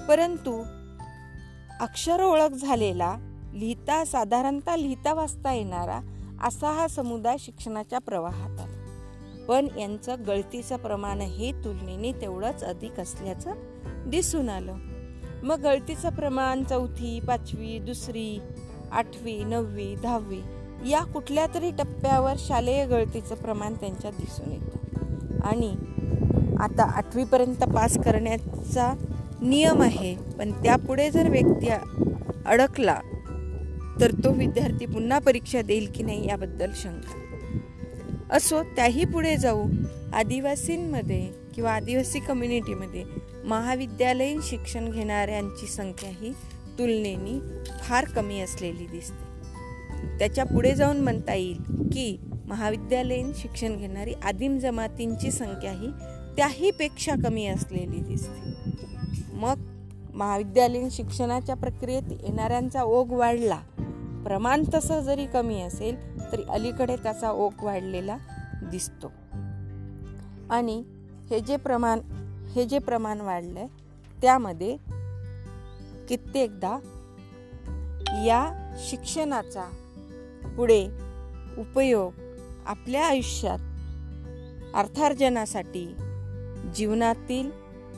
परंतु 0.08 0.62
अक्षर 1.80 2.22
ओळख 2.22 2.50
झालेला 2.50 3.16
लिहिता 3.54 4.04
साधारणतः 4.04 4.76
लिहिता 4.76 5.14
वाचता 5.14 5.52
येणारा 5.52 6.00
असा 6.42 6.72
हा 6.72 6.88
समुदाय 6.88 7.36
शिक्षणाच्या 7.38 7.98
प्रवाहात 7.98 8.60
आला. 8.60 8.71
पण 9.52 9.66
यांचं 9.78 10.16
गळतीचं 10.26 10.76
प्रमाण 10.76 11.20
हे 11.20 11.50
तुलनेने 11.52 12.12
तेवढंच 12.12 12.62
अधिक 12.64 13.00
असल्याचं 13.00 13.52
दिसून 14.10 14.48
आलं. 14.48 14.76
मग 15.42 15.60
गळतीचं 15.60 16.10
प्रमाण 16.10 16.62
चौथी 16.64 17.20
पाचवी 17.20 17.78
दुसरी 17.78 18.40
आठवी 18.92 19.44
नववी 19.44 19.94
दहावी 20.02 20.40
या 20.90 21.02
कुठल्या 21.04 21.46
तरी 21.54 21.70
टप्प्यावर 21.70 22.34
शालेय 22.38 22.86
गळतीचं 22.86 23.34
प्रमाण 23.34 23.74
त्यांच्यात 23.74 24.12
दिसून 24.12 24.52
येतं. 24.52 25.40
आणि 25.44 25.70
आता 26.60 26.84
आठवीपर्यंत 26.96 27.64
पास 27.74 27.98
करण्याचा 27.98 28.92
नियम 29.42 29.82
आहे 29.82 30.14
पण 30.38 30.52
त्यापुढे 30.52 31.10
जर 31.10 31.28
व्यक्ती 31.28 31.68
अडकला 32.46 33.00
तर 34.00 34.12
तो 34.24 34.32
विद्यार्थी 34.32 34.86
पुन्हा 34.86 35.18
परीक्षा 35.18 35.62
देईल 35.62 35.90
की 35.94 36.02
नाही 36.02 36.28
याबद्दल 36.28 36.70
शंका. 36.74 37.18
असो 38.32 38.62
त्याही 38.62 39.04
पुढे 39.04 39.36
जाऊ. 39.36 39.64
आदिवासींमध्ये 40.14 41.28
किंवा 41.54 41.72
आदिवासी 41.72 42.20
कम्युनिटीमध्ये 42.20 43.04
महाविद्यालयीन 43.44 44.40
शिक्षण 44.42 44.90
घेणाऱ्यांची 44.90 45.66
संख्या 45.66 46.10
ही 46.10 46.32
तुलनेनी 46.78 47.40
फार 47.80 48.04
कमी 48.04 48.40
असलेली 48.40 48.86
दिसते. 48.86 49.32
त्याच्या 50.18 50.44
पुढे 50.44 50.74
जाऊन 50.74 50.96
म्हणता 50.96 51.34
येईल 51.34 51.58
की 51.92 52.18
महाविद्यालयीन 52.46 53.32
शिक्षण 53.36 53.76
घेणारी 53.76 54.12
आदिम 54.24 54.58
जमातींची 54.58 55.30
संख्या 55.30 55.72
ही 55.72 55.88
त्याहीपेक्षा 56.36 57.14
कमी 57.24 57.46
असलेली 57.46 58.00
दिसते. 58.00 58.52
मग 59.32 59.54
महाविद्यालयीन 60.14 60.88
शिक्षणाच्या 60.90 61.56
प्रक्रियेत 61.56 62.02
येणाऱ्यांचा 62.10 62.82
ओघ 62.82 63.12
वाढला. 63.12 63.60
प्रमाण 64.24 64.64
तसं 64.74 65.00
जरी 65.00 65.26
कमी 65.26 65.60
असेल 65.62 66.22
तरी 66.32 66.42
अलीकडे 66.48 66.96
त्याचा 66.96 67.30
ओघ 67.30 67.52
वाढलेला 67.62 68.16
दिसतो. 68.70 69.12
आणि 70.50 70.84
हे 71.30 71.40
जे 71.40 71.56
प्रमाण 71.56 72.00
हे 72.50 72.64
जे 72.64 72.78
प्रमाण 72.78 73.20
वाढलंय 73.20 73.66
त्यामध्ये 74.22 74.76
कित्येकदा 76.08 76.78
या 78.26 78.74
शिक्षणाचा 78.78 79.64
पुढे 80.56 80.86
उपयोग 81.58 82.12
आपल्या 82.66 83.06
आयुष्यात 83.06 83.58
अर्थार्जनासाठी 84.74 85.86
जीवनातील 86.74 87.50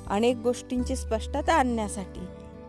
अनेक 0.07 0.37
गोष्टींची 0.37 0.97
स्पष्टता 0.97 1.53
आणण्यासाठी 1.53 2.21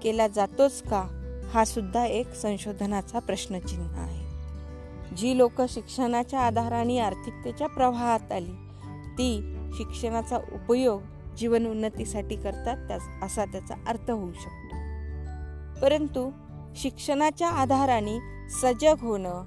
केला 0.02 0.28
जातोच 0.28 0.82
का? 0.82 1.15
हा 1.54 1.66
सुद्धा 1.66 2.06
एक 2.06 2.34
संशोधनाचा 2.34 3.20
प्रश्नचिन्ह 3.20 4.00
आहे. 4.00 4.25
जी 5.16 5.38
लोक 5.38 5.62
शिक्षणाच्या 5.70 6.40
आधाराने 6.40 7.00
आर्थिकतेच्या 7.00 7.68
प्रवाहात 7.68 8.32
आली 8.32 8.52
ती 9.12 9.58
शिक्षणाचा 9.78 10.38
उपयोग 10.38 11.02
जीवन 11.38 11.66
उन्नतीसाठी 11.66 12.36
करतात 12.36 12.92
असा 13.24 13.46
त्याचा 13.46 13.75
अर्थ 13.88 14.12
होऊ 14.12 14.32
शकतो. 14.34 14.75
परंतु 15.82 16.32
शिक्षणाच्या 16.75 17.50
आधाराने 17.50 18.20
सजग 18.50 18.96
होणं 19.00 19.44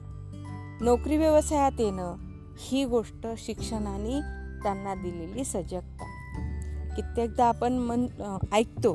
नोकरी 0.80 1.16
व्यवसायात 1.16 1.80
येणं 1.80 2.16
ही 2.58 2.84
गोष्ट 2.84 3.26
शिक्षणाने 3.38 4.20
त्यांना 4.62 4.94
दिलेली 4.94 5.44
सजगता. 5.44 6.04
कित्येकदा 6.96 7.44
आपण 7.44 7.72
मन 7.72 8.06
ऐकतो 8.52 8.94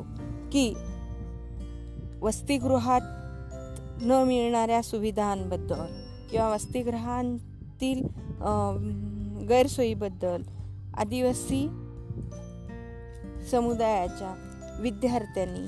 की 0.52 0.74
वसतिगृहात 2.24 3.00
न 4.02 4.22
मिळणाऱ्या 4.26 4.82
सुविधांबद्दल 4.82 5.80
किंवा 6.30 6.48
वसतिगृहांतील 6.48 8.00
गैरसोयीबद्दल 9.48 10.42
आदिवासी 10.94 11.66
समुदायाच्या 13.50 14.34
विद्यार्थ्यांनी 14.80 15.66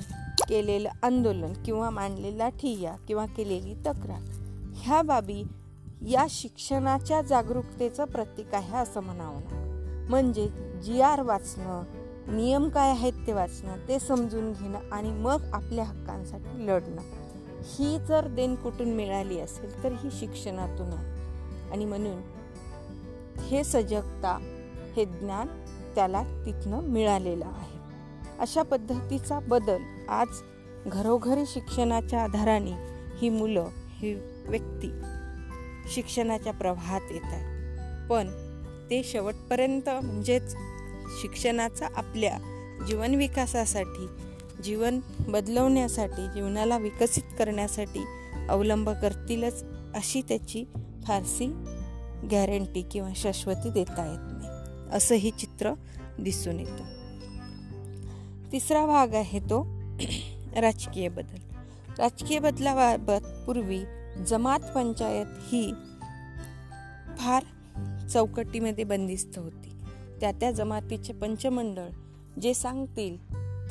केलेलं 0.49 0.89
आंदोलन 1.03 1.53
किंवा 1.65 1.89
मांडलेला 1.89 2.49
ठिय्या 2.49 2.95
किंवा 3.07 3.25
केलेली 3.25 3.73
तक्रार 3.73 4.21
ह्या 4.75 5.01
बाबी 5.01 5.43
या 6.01 6.25
शिक्षणाच्या 6.29 7.21
जागरूकतेचं 7.21 8.05
प्रतीक 8.05 8.53
आहे 8.53 8.75
असं 8.77 9.01
म्हणावं 9.01 10.09
म्हणजे 10.09 10.47
जी 10.83 11.01
आर 11.01 11.21
वाचणं 11.21 11.83
नियम 12.27 12.69
काय 12.69 12.89
आहेत 12.89 13.13
ते 13.27 13.33
वाचणं 13.33 13.87
ते 13.87 13.99
समजून 13.99 14.51
घेणं 14.51 14.79
आणि 14.91 15.11
मग 15.11 15.43
आपल्या 15.53 15.85
हक्कांसाठी 15.85 16.67
लढणं. 16.67 17.01
ही 17.63 17.99
जर 17.99 18.27
देण 18.27 18.55
कुठून 18.55 18.89
मिळाली 18.89 19.39
असेल 19.39 19.83
तर 19.83 19.91
ही 19.91 20.09
शिक्षणातून 20.11 20.87
आहे. 20.87 21.17
आणि 21.71 21.85
म्हणून 21.85 22.21
हे 23.41 23.63
सजगता 23.63 24.37
हे 24.95 25.05
ज्ञान 25.05 25.47
त्याला 25.95 26.23
तिथनं 26.45 26.81
मिळालेलं 26.81 27.45
आहे. 27.45 27.77
अशा 28.39 28.61
पद्धतीचा 28.61 29.39
बदल 29.39 29.81
आज 30.09 30.27
घरोघरी 30.87 31.43
शिक्षणाच्या 31.47 32.23
आधाराने 32.23 32.71
ही 33.17 33.29
मुलं 33.29 33.67
ही 33.73 34.13
व्यक्ती 34.47 35.01
शिक्षणाच्या 35.93 36.53
प्रवाहात 36.53 37.01
येत 37.11 37.25
आहे 37.25 37.43
पण 38.07 38.27
ते 38.89 39.03
शेवटपर्यंत 39.03 39.89
म्हणजेच 39.89 40.55
शिक्षणाचा 41.21 41.87
आपल्या 41.95 42.37
जीवन 42.87 43.15
विकासासाठी 43.15 44.07
जीवन 44.63 44.99
बदलवण्यासाठी 45.19 46.27
जीवनाला 46.27 46.77
विकसित 46.77 47.23
करण्यासाठी 47.39 48.05
अवलंब 48.49 48.89
करतीलच 48.89 49.63
अशी 49.95 50.21
त्याची 50.21 50.65
फारसी 51.03 51.45
गॅरंटी 52.31 52.81
किंवा 52.81 53.09
शाश्वती 53.15 53.69
देता 53.69 54.05
येत 54.05 54.19
नाही. 54.21 54.49
असंही 54.97 55.31
चित्र 55.31 55.73
दिसून 56.19 56.59
येतं. 56.59 56.97
तिसरा 58.51 58.85
भाग 58.85 59.13
आहे 59.13 59.39
तो 59.39 59.67
राजकीय 60.57 61.07
बदल. 61.07 61.37
राजकीय 61.99 62.39
बदलाबाबत 62.39 63.45
पूर्वी 63.45 63.79
जमात 64.27 64.59
पंचायत 64.75 65.25
ही 65.51 65.73
फार 67.17 67.43
चौकटीमध्ये 68.07 68.83
बंदिस्त 68.83 69.39
होती. 69.39 69.66
त्या 70.21 70.31
त्या 70.31 70.51
जमातीचे 70.51 71.13
पंचमंडळ 71.13 71.87
जे 72.41 72.53
सांगतील 72.53 73.17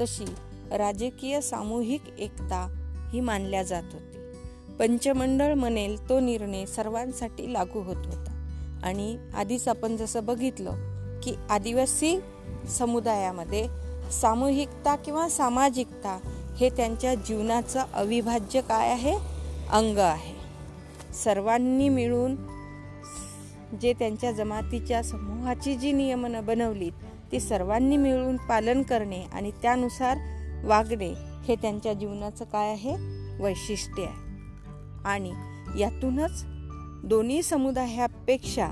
तशी 0.00 0.24
राजकीय 0.72 1.40
सामूहिक 1.40 2.02
एकता 2.18 2.82
ही 3.12 3.20
मानल्या 3.20 3.62
जात 3.62 3.82
होती. 3.92 4.18
पंचमंडळ 4.78 5.54
म्हणेल 5.54 6.08
तो 6.08 6.20
निर्णय 6.20 6.66
सर्वांसाठी 6.66 7.52
लागू 7.52 7.82
होत 7.82 7.96
होता. 7.96 8.32
आणि 8.84 9.18
आधीच 9.34 9.68
आपण 9.68 9.96
जसं 9.96 10.24
बघितलं 10.24 10.72
की 11.20 11.34
आदिवासी 11.50 12.20
समुदायामध्ये 12.68 13.68
सामूहिकता 14.12 14.96
किंवा 14.96 15.28
सामाजिकता 15.28 16.18
हे 16.56 16.70
त्यांच्या 16.70 17.14
जीवनाचं 17.14 17.82
अविभाज्य 17.94 18.60
काय 18.60 18.90
आहे? 18.90 19.18
अंग 19.70 19.98
आहे. 19.98 20.34
सर्वांनी 21.24 21.88
मिळून 21.88 22.55
जे 23.82 23.92
त्यांच्या 23.92 24.32
जमातीच्या 24.32 25.02
समूहाची 25.02 25.76
जी 25.76 25.92
नियमनं 25.92 26.46
बनवलीत 26.46 26.92
ती 27.32 27.40
सर्वांनी 27.40 27.96
मिळून 27.96 28.36
पालन 28.36 28.82
करणे 28.82 29.22
आणि 29.22 29.50
त्यानुसार 29.62 30.18
वागणे 30.64 31.14
हे 31.48 31.54
त्यांच्या 31.54 31.92
जीवनाचं 31.92 32.44
काय 32.44 32.70
आहे? 32.70 32.94
वैशिष्ट्य 33.42 34.02
आहे. 34.02 34.26
आणि 35.04 35.32
यातूनच 35.78 36.44
दोन्ही 37.04 37.42
समुदायापेक्षा 37.42 38.68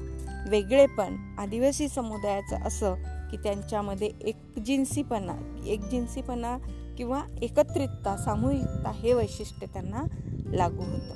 वेगळेपण 0.48 1.34
आदिवासी 1.38 1.88
समुदायाचं 1.88 2.56
असं 2.56 2.94
की 3.30 3.36
त्यांच्यामध्ये 3.36 4.10
एकजिन्सीपणा 4.20 5.62
एकजिन्सीपणा 5.66 6.58
किंवा 6.98 7.22
एकत्रितता 7.42 8.16
सामूहिकता 8.16 8.90
हे 8.90 9.12
वैशिष्ट्य 9.12 9.66
त्यांना 9.66 10.02
लागू 10.46 10.82
होतं. 10.82 11.14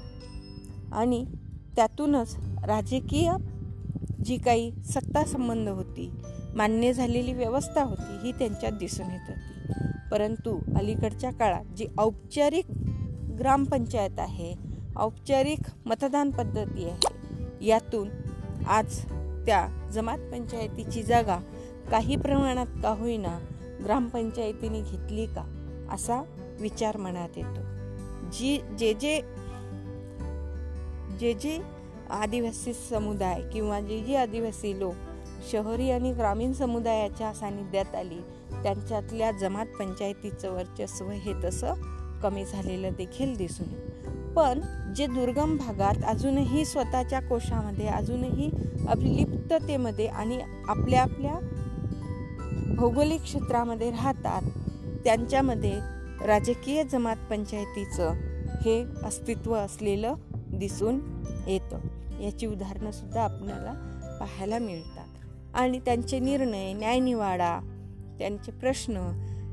आणि 0.92 1.24
त्यातूनच 1.76 2.36
राजकीय 2.66 3.32
जी 4.24 4.36
काही 4.36 4.72
सत्ता 4.84 5.24
संबंध 5.24 5.68
होती 5.68 6.10
मान्य 6.54 6.92
झालेली 6.92 7.32
व्यवस्था 7.32 7.82
होती 7.82 8.26
ही 8.26 8.32
त्यांच्यात 8.32 8.72
दिसून 8.72 9.10
येत 9.10 9.28
होती. 9.28 9.58
परंतु 10.10 10.58
अलीकडच्या 10.76 11.32
काळात 11.32 11.64
जी 11.64 11.86
औपचारिक 11.98 12.70
ग्रामपंचायत 13.38 14.18
आहे 14.18 14.54
औपचारिक 14.96 15.58
मतदान 15.86 16.30
पद्धती 16.30 16.88
आहे 16.88 16.96
यातून 17.66 18.08
आज 18.68 19.04
त्या 19.46 19.88
जमात 19.92 20.18
पंचायतीची 20.18 21.02
जागा 21.02 21.38
काही 21.90 22.16
प्रमाणात 22.16 22.66
का 22.82 22.88
होईना 22.88 23.38
ग्रामपंचायतीने 23.84 24.80
घेतली 24.80 25.26
का 25.26 25.42
असा 25.92 26.22
विचार 26.60 26.96
मनात 26.96 27.28
येतो. 27.36 27.60
जी 28.30 28.58
जे 28.78 28.94
जे 28.94 29.20
जे 31.20 31.34
जे 31.34 31.77
आदिवासी 32.10 32.72
समुदाय 32.72 33.42
किंवा 33.52 33.80
जे 33.80 34.00
जी 34.00 34.14
आदिवासी 34.14 34.78
लोक 34.78 34.94
शहरी 35.52 35.90
आणि 35.90 36.12
ग्रामीण 36.12 36.52
समुदायाच्या 36.52 37.34
सानिध्यात 37.34 37.94
आली 37.94 38.20
त्यांच्यातल्या 38.62 39.30
जमात 39.30 39.66
पंचायतीचं 39.78 40.50
वर्चस्व 40.50 41.10
हे 41.10 41.32
तसं 41.44 41.74
कमी 42.22 42.44
झालेलं 42.44 42.90
देखील 42.98 43.36
दिसून 43.36 43.66
पण 44.32 44.60
जे 44.96 45.06
दुर्गम 45.06 45.56
भागात 45.56 45.94
अजूनही 46.04 46.64
स्वतःच्या 46.64 47.20
कोशामध्ये 47.20 47.88
अजूनही 47.88 48.50
अभिलिप्ततेमध्ये 48.88 50.06
आणि 50.06 50.40
आपल्या 50.68 51.02
आपल्या 51.02 51.38
भौगोलिक 52.76 53.22
क्षेत्रामध्ये 53.22 53.90
राहतात 53.90 54.42
त्यांच्यामध्ये 55.04 55.78
राजकीय 56.26 56.84
जमात 56.84 57.16
पंचायतीचं 57.30 58.12
हे 58.64 58.84
अस्तित्व 59.04 59.54
असलेलं 59.54 60.14
दिसून 60.34 61.00
येतं. 61.46 61.77
याची 62.20 62.46
उदाहरणंसुद्धा 62.46 63.22
आपल्याला 63.22 63.72
पाहायला 64.20 64.58
मिळतात. 64.58 65.06
आणि 65.54 65.78
त्यांचे 65.78 66.18
निर्णय 66.18 66.72
न्यायनिवाडा 66.72 67.60
त्यांचे 68.18 68.52
प्रश्न 68.52 68.96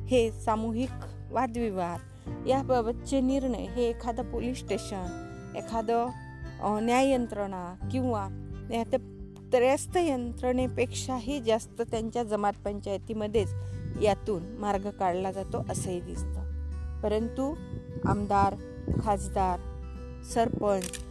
हे 0.10 0.32
सामूहिक 0.32 0.90
वादविवाद 1.32 2.00
याबाबतचे 2.48 3.22
निर्णय 3.22 3.66
हे 3.66 3.90
एखादं 3.90 4.24
पोलीस 4.24 4.60
स्टेशन 4.60 5.06
एखादं 5.56 6.08
न्याय 6.86 7.10
यंत्रणा 7.10 7.88
किंवा 7.92 8.28
त्रयस्थ 9.52 9.98
यंत्रणेपेक्षाही 9.98 11.40
जास्त 11.40 11.82
त्यांच्या 11.82 12.24
जमात 12.24 12.54
पंचायतीमध्येच 12.66 13.54
यातून 14.02 14.44
मार्ग 14.58 14.90
काढला 14.90 15.32
जातो 15.32 15.66
असंही 15.70 16.02
दिसतं. 16.02 16.46
परंतु 17.02 17.56
आमदार 18.06 18.56
खासदार 19.04 19.60
सरपंच 20.34 21.05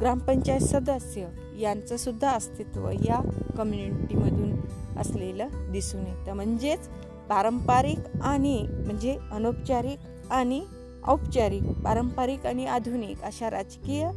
ग्रामपंचायत 0.00 0.60
सदस्य 0.60 1.28
यांचं 1.58 1.96
सुद्धा 1.96 2.30
अस्तित्व 2.30 2.88
या 2.90 3.20
कम्युनिटीमधून 3.56 4.52
असलेलं 4.98 5.48
दिसून 5.72 6.06
येतं. 6.06 6.32
म्हणजेच 6.32 6.88
पारंपरिक 7.28 7.98
आणि 8.22 8.66
म्हणजे 8.86 9.16
अनौपचारिक 9.32 9.98
आणि 10.30 10.64
औपचारिक 11.04 11.62
पारंपरिक 11.84 12.46
आणि 12.46 12.66
आधुनिक 12.66 13.22
अशा 13.22 13.50
राजकीय 13.50 14.10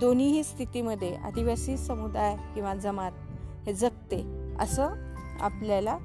दोन्हीही 0.00 0.44
स्थितीमध्ये 0.44 1.14
आदिवासी 1.14 1.76
समुदाय 1.76 2.36
किंवा 2.54 2.74
जमात 2.74 3.12
हे 3.66 3.72
जगते 3.72 4.22
असं 4.60 4.88
आपल्याला 5.40 5.98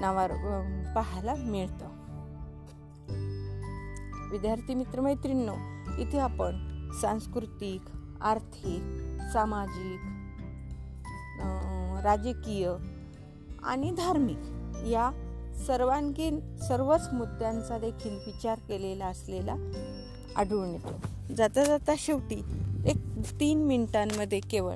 नावार 0.00 0.32
पाहायला 0.94 1.34
मिळतं. 1.38 1.86
विद्यार्थी 4.30 4.74
मित्रमैत्रिणींनो 4.74 5.54
इथे 5.98 6.18
आपण 6.18 6.56
सांस्कृतिक 7.00 7.97
आर्थिक 8.22 8.82
सामाजिक 9.32 10.00
राजकीय 12.04 12.70
आणि 13.62 13.90
धार्मिक 13.90 14.38
या 14.86 15.10
सर्वांगीण 15.66 16.40
सर्वच 16.68 17.08
मुद्द्यांचा 17.12 17.78
देखील 17.78 18.14
विचार 18.14 18.58
केलेला 18.58 19.06
असलेला 19.06 19.54
आढळून 20.36 20.68
येतो. 20.68 21.34
जाता 21.34 21.64
जाता 21.64 21.94
शेवटी 21.98 22.42
एक 22.86 22.96
तीन 23.40 23.58
मिनिटांमध्ये 23.58 24.40
केवळ 24.40 24.74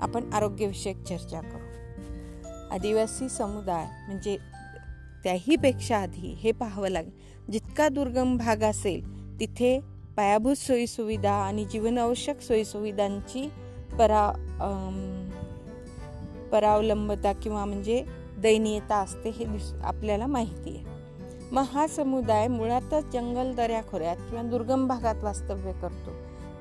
आपण 0.00 0.32
आरोग्यविषयक 0.32 1.02
चर्चा 1.02 1.40
करू. 1.40 2.68
आदिवासी 2.70 3.28
समुदाय 3.28 3.86
म्हणजे 4.06 4.36
त्याहीपेक्षा 5.24 5.98
आधी 5.98 6.34
हे 6.34 6.52
पाहावं 6.52 6.88
लागेल. 6.88 7.12
जितका 7.52 7.88
दुर्गम 7.88 8.36
भाग 8.36 8.62
असेल 8.62 9.00
तिथे 9.40 9.80
पायाभूत 10.16 10.56
सोयीसुविधा 10.56 11.32
आणि 11.32 11.64
जीवनावश्यक 11.64 12.40
सोयीसुविधांची 12.40 13.50
परा 13.98 14.30
परावलंबता 16.52 17.32
किंवा 17.32 17.64
म्हणजे 17.64 18.04
दयनीयता 18.38 18.96
असते 18.96 19.30
हे 19.30 19.44
दिस 19.44 19.72
आपल्याला 19.82 20.26
माहिती 20.26 20.76
आहे. 20.76 20.84
मग 21.52 21.62
हा 21.62 21.86
समुदाय 21.86 22.48
मुळातच 22.48 23.04
जंगल 23.12 23.54
दऱ्याखोऱ्यात 23.54 24.16
किंवा 24.16 24.42
दुर्गम 24.42 24.86
भागात 24.86 25.14
वास्तव्य 25.22 25.72
करतो. 25.72 26.10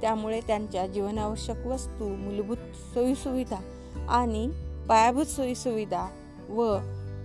त्यामुळे 0.01 0.41
त्यांच्या 0.41 0.87
जीवनावश्यक 0.87 1.67
वस्तू 1.67 2.07
मूलभूत 2.07 2.57
सोयीसुविधा 2.93 3.61
आणि 4.09 4.49
पायाभूत 4.89 5.25
सोयीसुविधा 5.25 6.07
व 6.49 6.77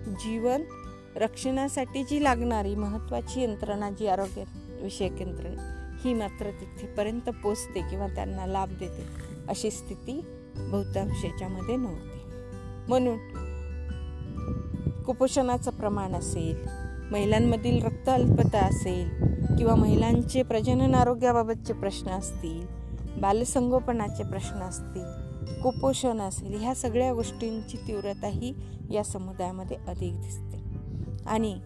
जीवन 0.07 0.63
रक्षणासाठी 1.17 2.05
जी 2.05 2.25
लागणारी 2.25 2.75
महत्त्वाची 2.75 3.43
यंत्रणा 3.43 3.91
जी 3.91 4.07
आरोग्य 4.07 4.45
विषयक 4.83 5.21
यंत्रणा 5.21 5.76
ही 6.07 6.15
मात्र 6.15 6.51
तिथेपर्यंत 6.51 7.29
पोचते 7.43 7.81
किंवा 7.81 8.07
त्यांना 8.07 8.47
लाभ 8.47 8.69
देते. 8.69 9.07
अशी 9.49 9.71
स्थिती 9.71 10.21
बहुतांश 10.59 11.25
याच्यामध्ये 11.25 11.77
नव्हती. 11.77 12.21
म्हणून 12.89 13.19
कुपोषणाचं 15.03 15.71
प्रमाण 15.71 16.15
असेल 16.15 16.57
महिलांमधील 17.11 17.85
रक्त 17.85 18.09
अल्पता 18.09 18.59
असेल 18.59 19.09
किंवा 19.59 19.75
महिलांचे 19.75 20.43
प्रजनन 20.43 20.95
आरोग्याबाबतचे 20.95 21.73
प्रश्न 21.73 22.11
असतील 22.11 22.67
बालसंगोपनाचे 23.21 24.23
प्रश्न 24.23 24.57
असतील 24.57 25.27
कुपोषण 25.63 26.21
असेल 26.21 26.61
ह्या 26.61 26.75
सगळ्या 26.75 27.13
गोष्टींची 27.13 27.77
तीव्रता 27.77 28.27
ही 28.27 28.55
या 28.91 29.05
समुदायामध्ये 29.05 29.77
अधिक 29.89 30.13
दिसते. 30.21 30.57
आणि 31.27 31.59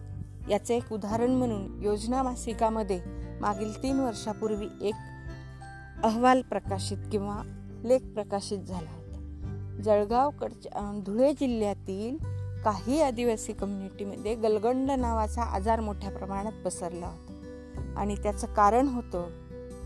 याचं 0.49 0.73
एक 0.73 0.93
उदाहरण 0.93 1.31
म्हणून 1.31 1.83
योजना 1.83 2.23
मासिकामध्ये 2.23 3.20
मागील 3.41 3.83
तीन 3.83 3.99
वर्षापूर्वी 3.99 4.67
एक 4.81 4.95
अहवाल 6.03 6.41
प्रकाशित 6.41 6.97
किंवा 7.11 7.41
लेख 7.83 7.99
प्रकाशित 7.99 8.59
झाला 8.59 8.89
होता. 8.89 9.17
जळगावकडच्या 9.83 11.01
धुळे 11.05 11.33
जिल्ह्यातील 11.33 12.17
काही 12.63 13.01
आदिवासी 13.01 13.53
कम्युनिटीमध्ये 13.53 14.35
गलगंड 14.35 14.91
नावाचा 14.91 15.43
आजार 15.43 15.79
मोठ्या 15.79 16.11
प्रमाणात 16.11 16.51
पसरला 16.65 17.07
होता. 17.07 17.93
आणि 17.97 18.15
त्याचं 18.15 18.53
कारण 18.53 18.87
होतं 18.87 19.23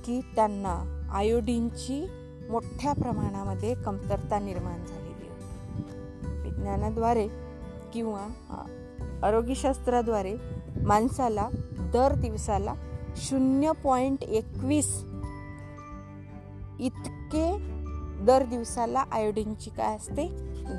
की 0.06 0.22
त्यांना 0.36 1.08
आयोडीनची 1.12 2.08
मोठ्या 2.50 2.94
प्रमाणामध्ये 2.94 3.76
कमतरता 3.76 4.40
निर्माण 4.40 4.86
झालेली 4.86 5.28
होती. 5.30 6.50
विज्ञानाद्वारे 6.50 7.28
किंवा 7.94 8.28
आरोग्यशास्त्राद्वारे 9.24 10.38
माणसाला 10.86 11.50
दर 11.94 12.16
दिवसाला 12.16 12.74
शून्य 13.16 13.72
पॉईंट 13.84 14.24
एकवीस. 14.24 15.04
इतके 16.80 17.58
दर 18.26 18.44
दिवसाला 18.44 19.04
आयोडीनची 19.12 19.70
काय 19.70 19.96
असते? 19.96 20.28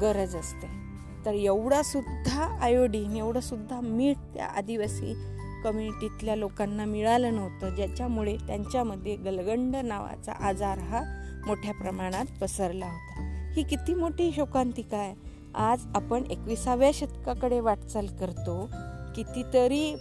गरज 0.00 0.36
असते. 0.36 0.86
तर 1.26 1.32
एवढा 1.32 1.82
सुद्धा 1.82 2.58
आयोडीन 2.60 3.16
एवढं 3.16 3.40
सुद्धा 3.40 3.80
मीठ 3.80 4.16
त्या 4.16 4.46
आदिवासी 4.46 5.14
कम्युनिटीतल्या 5.64 6.36
लोकांना 6.36 6.84
मिळालं 6.84 7.34
नव्हतं 7.34 7.74
ज्याच्यामुळे 7.74 8.36
त्यांच्यामध्ये 8.36 9.16
गलगंड 9.16 9.76
नावाचा 9.76 10.32
आजार 10.32 10.78
हा 10.78 11.02
मोठ्या 11.46 11.74
प्रमाणात 11.74 12.24
पसरला 12.40 12.86
होता. 12.86 13.50
ही 13.56 13.62
किती 13.62 13.94
मोठी 13.94 14.32
शोकांतिका 14.36 14.96
आहे 14.96 15.14
आज 15.54 15.86
आपण 15.94 16.22
एकविसाव्या 16.30 16.90
शतकाकडे 16.94 17.60
वाटचाल 17.60 18.06
करतो. 18.06 18.70
कितीतरी 19.16 19.96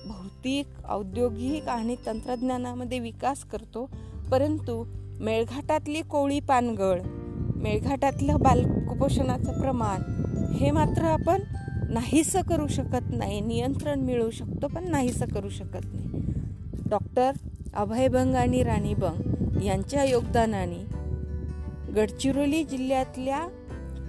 भौतिक 0.45 0.86
औद्योगिक 0.89 1.67
आणि 1.67 1.95
तंत्रज्ञानामध्ये 2.05 2.99
विकास 2.99 3.43
करतो. 3.43 3.89
परंतु 4.31 4.86
मेळघाटातली 5.19 6.01
कोळी 6.01 6.39
पानगळ 6.39 7.01
मेळघाटातलं 7.55 8.36
बाल 8.39 8.63
कुपोषणाचं 8.86 9.62
प्रमाण 9.62 10.01
हे 10.53 10.71
मात्र 10.71 11.01
आपण 11.01 11.41
नाहीसं 11.89 12.41
करू 12.41 12.67
शकत 12.67 13.08
नाही. 13.10 13.41
नियंत्रण 13.41 13.99
मिळवू 13.99 14.31
शकतो 14.31 14.67
पण 14.67 14.89
नाहीसं 14.91 15.25
करू 15.25 15.49
शकत 15.49 15.86
नाही. 15.93 16.10
डॉक्टर 16.89 17.31
अभयभंग 17.73 18.36
आणि 18.36 18.63
राणीबंग 18.63 19.63
यांच्या 19.63 20.03
योगदानाने 20.03 20.84
गडचिरोली 21.91 22.63
जिल्ह्यातल्या 22.63 23.47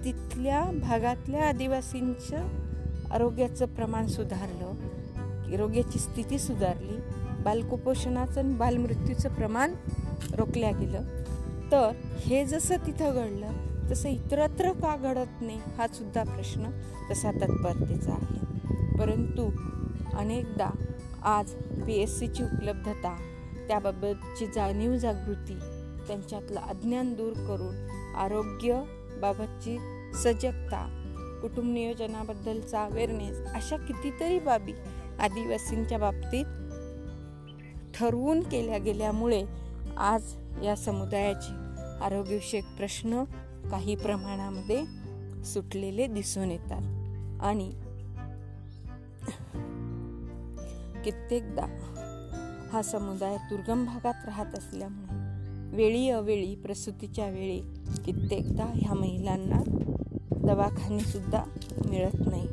तिथल्या 0.05 0.63
भागातल्या 0.81 1.47
आदिवासींचं 1.49 2.47
आरोग्याचं 3.11 3.65
प्रमाण 3.65 4.07
सुधारलं. 4.07 4.86
आरोग्याची 5.53 5.99
स्थिती 5.99 6.39
सुधारली 6.39 6.97
बालकुपोषणाचं 7.43 8.57
बालमृत्यूचं 8.57 9.29
प्रमाण 9.29 9.73
रोखल्या 10.33 10.71
गेलं. 10.71 11.01
तर 11.71 11.91
हे 12.25 12.45
जसं 12.45 12.75
तिथं 12.85 13.13
घडलं 13.13 13.51
तसं 13.91 14.09
इतरत्र 14.09 14.71
का 14.71 14.95
घडत 14.97 15.41
नाही 15.41 15.59
हा 15.77 15.87
सुद्धा 15.87 16.23
प्रश्न 16.23 16.69
तसा 17.11 17.31
तत्परतेचा 17.31 18.13
आहे. 18.13 18.37
परंतु 18.97 19.49
अनेकदा 20.17 20.69
आज 21.23 21.51
पी 21.53 21.93
एस 21.93 22.19
सीची 22.19 22.43
उपलब्धता 22.43 23.17
त्याबाबतची 23.67 24.47
जाणीव 24.47 24.95
जागृती 24.97 25.59
त्यांच्यातलं 26.07 26.59
अज्ञान 26.59 27.13
दूर 27.13 27.33
करून 27.33 27.75
आरोग्यबाबतची 28.15 29.77
सजगता 30.13 31.03
कुटुंब 31.41 31.73
नियोजनाबद्दलचा 31.73 32.83
अवेअरनेस 32.83 33.53
अशा 33.55 33.77
कितीतरी 33.77 34.39
बाबी 34.39 34.73
आदिवासींच्या 35.19 35.97
बाबतीत 35.97 36.45
ठरवून 37.95 38.39
केल्या 38.39 38.77
गेल्यामुळे 38.77 39.43
आज 39.97 40.35
या 40.63 40.75
समुदायाचे 40.75 41.53
आरोग्यविषयक 42.05 42.63
प्रश्न 42.77 43.23
काही 43.71 43.95
प्रमाणामध्ये 43.95 44.85
सुटलेले 45.43 46.07
दिसून 46.07 46.51
येतात. 46.51 46.81
आणि 47.41 47.69
कित्येकदा 51.03 51.65
हा 52.73 52.81
समुदाय 52.81 53.37
दुर्गम 53.37 53.85
भागात 53.85 54.25
राहत 54.25 54.55
असल्यामुळे 54.57 55.27
वेळी 55.75 56.09
अवेळी 56.09 56.55
प्रसूतीच्या 56.55 57.29
वेळी 57.29 57.59
कित्येकदा 58.05 58.71
ह्या 58.75 58.93
महिलांना 58.93 59.61
दवाखानेसुद्धा 60.31 61.43
मिळत 61.89 62.27
नाही. 62.27 62.47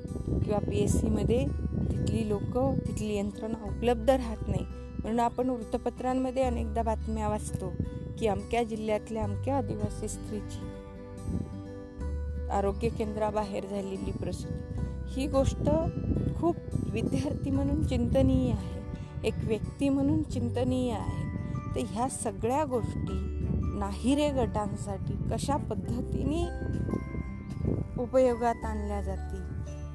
किंवा 0.44 0.58
पी 0.58 0.78
एस 0.78 1.00
सीमध्ये 1.00 1.63
तिथली 1.90 2.28
लोक 2.28 2.58
तिथली 2.86 3.16
यंत्रणा 3.16 3.64
उपलब्ध 3.64 4.10
राहत 4.10 4.48
नाही. 4.48 4.66
म्हणून 4.98 5.20
आपण 5.20 5.50
वृत्तपत्रांमध्ये 5.50 6.42
अनेकदा 6.42 6.82
बातम्या 6.82 7.28
वाचतो 7.28 7.72
की 8.18 8.26
अमक्या 8.26 8.62
जिल्ह्यातल्या 8.62 9.24
अमक्या 9.24 9.56
आदिवासी 9.56 10.08
स्त्रीची 10.08 10.66
आरोग्य 12.50 12.88
केंद्राबाहेर 12.88 13.66
झालेली 13.66 14.10
प्रसूती. 14.10 14.80
ही 15.08 15.26
गोष्ट 15.26 15.68
खूप 16.40 16.56
विद्यार्थी 16.90 17.50
म्हणून 17.50 17.86
चिंतनीय 17.86 18.52
आहे. 18.52 18.80
एक 19.28 19.34
व्यक्ती 19.42 19.88
म्हणून 19.88 20.22
चिंतनीय 20.22 20.92
आहे. 20.92 21.24
तर 21.74 21.80
ह्या 21.90 22.08
सगळ्या 22.08 22.64
गोष्टी 22.64 23.38
नाहिरे 23.78 24.30
गटांसाठी 24.30 25.12
कशा 25.30 25.56
पद्धतीने 25.56 26.44
उपयोगात 28.02 28.64
आणल्या 28.64 29.02
जातील? 29.02 29.53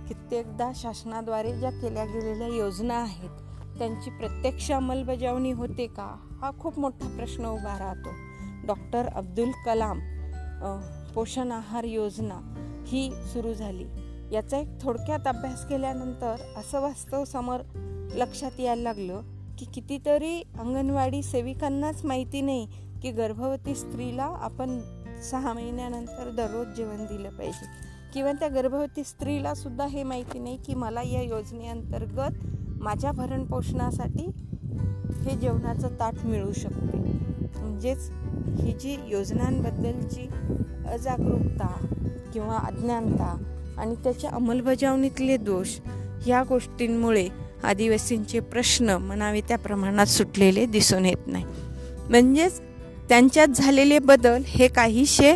कित्येकदा 0.10 0.72
शासनाद्वारे 0.76 1.60
ज्या 1.60 1.70
केल्या 1.70 2.06
गेलेल्या 2.06 2.48
योजना 2.48 2.96
आहेत 2.96 3.78
त्यांची 3.78 4.10
प्रत्यक्ष 4.10 4.72
अंमलबजावणी 4.72 5.52
होते 5.52 5.88
का? 5.88 6.16
हा 6.42 6.52
खूप 6.60 6.80
मोठा 6.80 7.08
प्रश्न 7.08 7.46
उभा 7.46 7.78
राहतो. 7.80 8.10
डॉक्टर 8.68 9.08
अब्दुल 9.08 9.52
कलाम 9.66 10.00
पोषण 11.16 11.52
आहार 11.52 11.84
योजना 11.84 12.40
ही 12.88 13.12
सुरू 13.34 13.54
झाली. 13.54 13.86
याचा 14.32 14.58
एक 14.58 14.68
थोडक्यात 14.82 15.28
अभ्यास 15.28 15.68
केल्यानंतर 15.68 16.36
असं 16.58 16.82
वास्तव 16.82 17.24
समोर 17.26 17.60
लक्षात 18.16 18.60
यायला 18.60 18.82
लागलं 18.82 19.22
की 19.58 19.66
कितीतरी 19.66 20.42
अंगणवाडी 20.60 21.24
सेविकांनाच 21.24 22.06
माहिती 22.06 22.42
नाही 22.42 22.68
की 23.02 23.12
गर्भवती 23.12 23.76
स्त्रीला 23.76 24.24
आपण 24.24 24.80
सहा 25.22 25.54
महिन्यानंतर 25.54 26.32
दररोज 26.38 26.68
जेवण 26.68 27.06
दिलं 27.06 27.30
पाहिजे. 27.30 27.89
किंवा 28.14 28.32
त्या 28.32 28.48
गर्भवती 28.48 29.04
स्त्रीला 29.04 29.54
सुद्धा 29.54 29.86
हे 29.86 30.04
माहिती 30.04 30.40
नाही 30.40 30.58
की 30.58 30.76
मला 30.76 31.02
या 31.02 31.22
योजनेअंतर्गत 31.22 32.38
माझ्या 32.82 33.12
भरणपोषणासाठी 33.12 34.32
हे 35.24 35.36
जेवणाचं 35.36 35.88
ताट 36.00 36.26
मिळू 36.26 36.52
शकते. 36.54 36.98
म्हणजेच 37.60 38.12
ही 38.62 38.72
जी 38.72 38.98
योजनांबद्दलची 39.08 40.30
अजागरूकता 40.92 41.86
किंवा 42.34 42.58
अज्ञानता 42.58 43.44
आणि 43.78 43.96
त्याच्या 43.96 44.30
अंमलबजावणीतले 44.30 45.38
दोष 45.38 45.80
ह्या 46.26 46.44
गोष्टींमुळे 46.50 47.28
आदिवासींचे 47.64 48.40
प्रश्न 48.40 48.90
म्हणावे 48.90 49.42
त्या 49.42 49.58
प्रमाणात 49.58 50.06
सुटलेले 50.06 50.66
दिसून 50.66 51.06
येत 51.06 51.28
नाही. 51.28 51.46
म्हणजेच 52.10 52.62
त्यांच्यात 53.10 53.48
झालेले 53.48 54.00
बदल 54.00 54.42
हे 54.46 54.68
काहीशे 54.68 55.36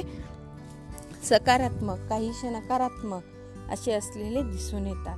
सकारात्मक 1.23 1.99
काहीसे 2.09 2.49
नकारात्मक 2.49 3.23
असे 3.71 3.91
असलेले 3.91 4.41
दिसून 4.41 4.87
येतात. 4.87 5.17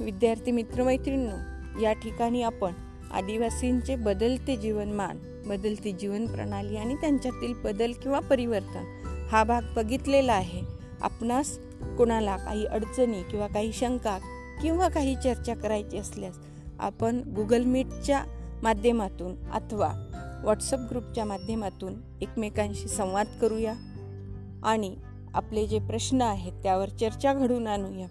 विद्यार्थी 0.00 0.50
मित्रमैत्रिणींनो 0.50 1.80
या 1.80 1.92
ठिकाणी 1.92 2.42
आपण 2.42 2.72
आदिवासींचे 3.12 3.96
बदलते 3.96 4.56
जीवनमान 4.56 5.18
बदलती 5.46 5.92
जीवन 5.92 6.26
प्रणाली 6.26 6.76
आणि 6.76 6.94
त्यांच्यातील 6.94 7.52
बदल 7.52 7.92
किंवा 7.92 8.20
परिवर्तन 8.20 8.84
हा 9.30 9.44
भाग 9.44 9.62
बघितलेला 9.76 10.32
आहे. 10.32 10.62
आपणास 11.02 11.58
कोणाला 11.98 12.36
काही 12.36 12.64
अडचणी 12.66 13.22
किंवा 13.22 13.46
काही 13.46 13.72
शंका 13.72 14.18
किंवा 14.62 14.88
काही 14.88 15.14
चर्चा 15.14 15.54
करायची 15.54 15.98
असल्यास 15.98 16.38
आपण 16.80 17.20
गुगल 17.36 17.64
मीटच्या 17.64 18.24
माध्यमातून 18.62 19.50
अथवा 19.50 19.92
व्हॉट्सअप 20.42 20.78
ग्रुपच्या 20.90 21.24
माध्यमातून 21.24 21.94
एकमेकांशी 22.20 22.88
संवाद 22.88 23.26
करूया. 23.40 23.74
आणि 24.62 24.96
आपले 25.34 25.66
जे 25.66 25.78
प्रश्न 25.78 26.22
आहेत 26.22 26.52
त्यावर 26.62 26.88
चर्चा 26.88 27.34
घडून 27.34 27.66
आणूया. 27.66 28.06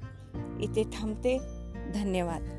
इथे 0.59 0.83
थांबते. 0.83 1.37
धन्यवाद. 1.93 2.58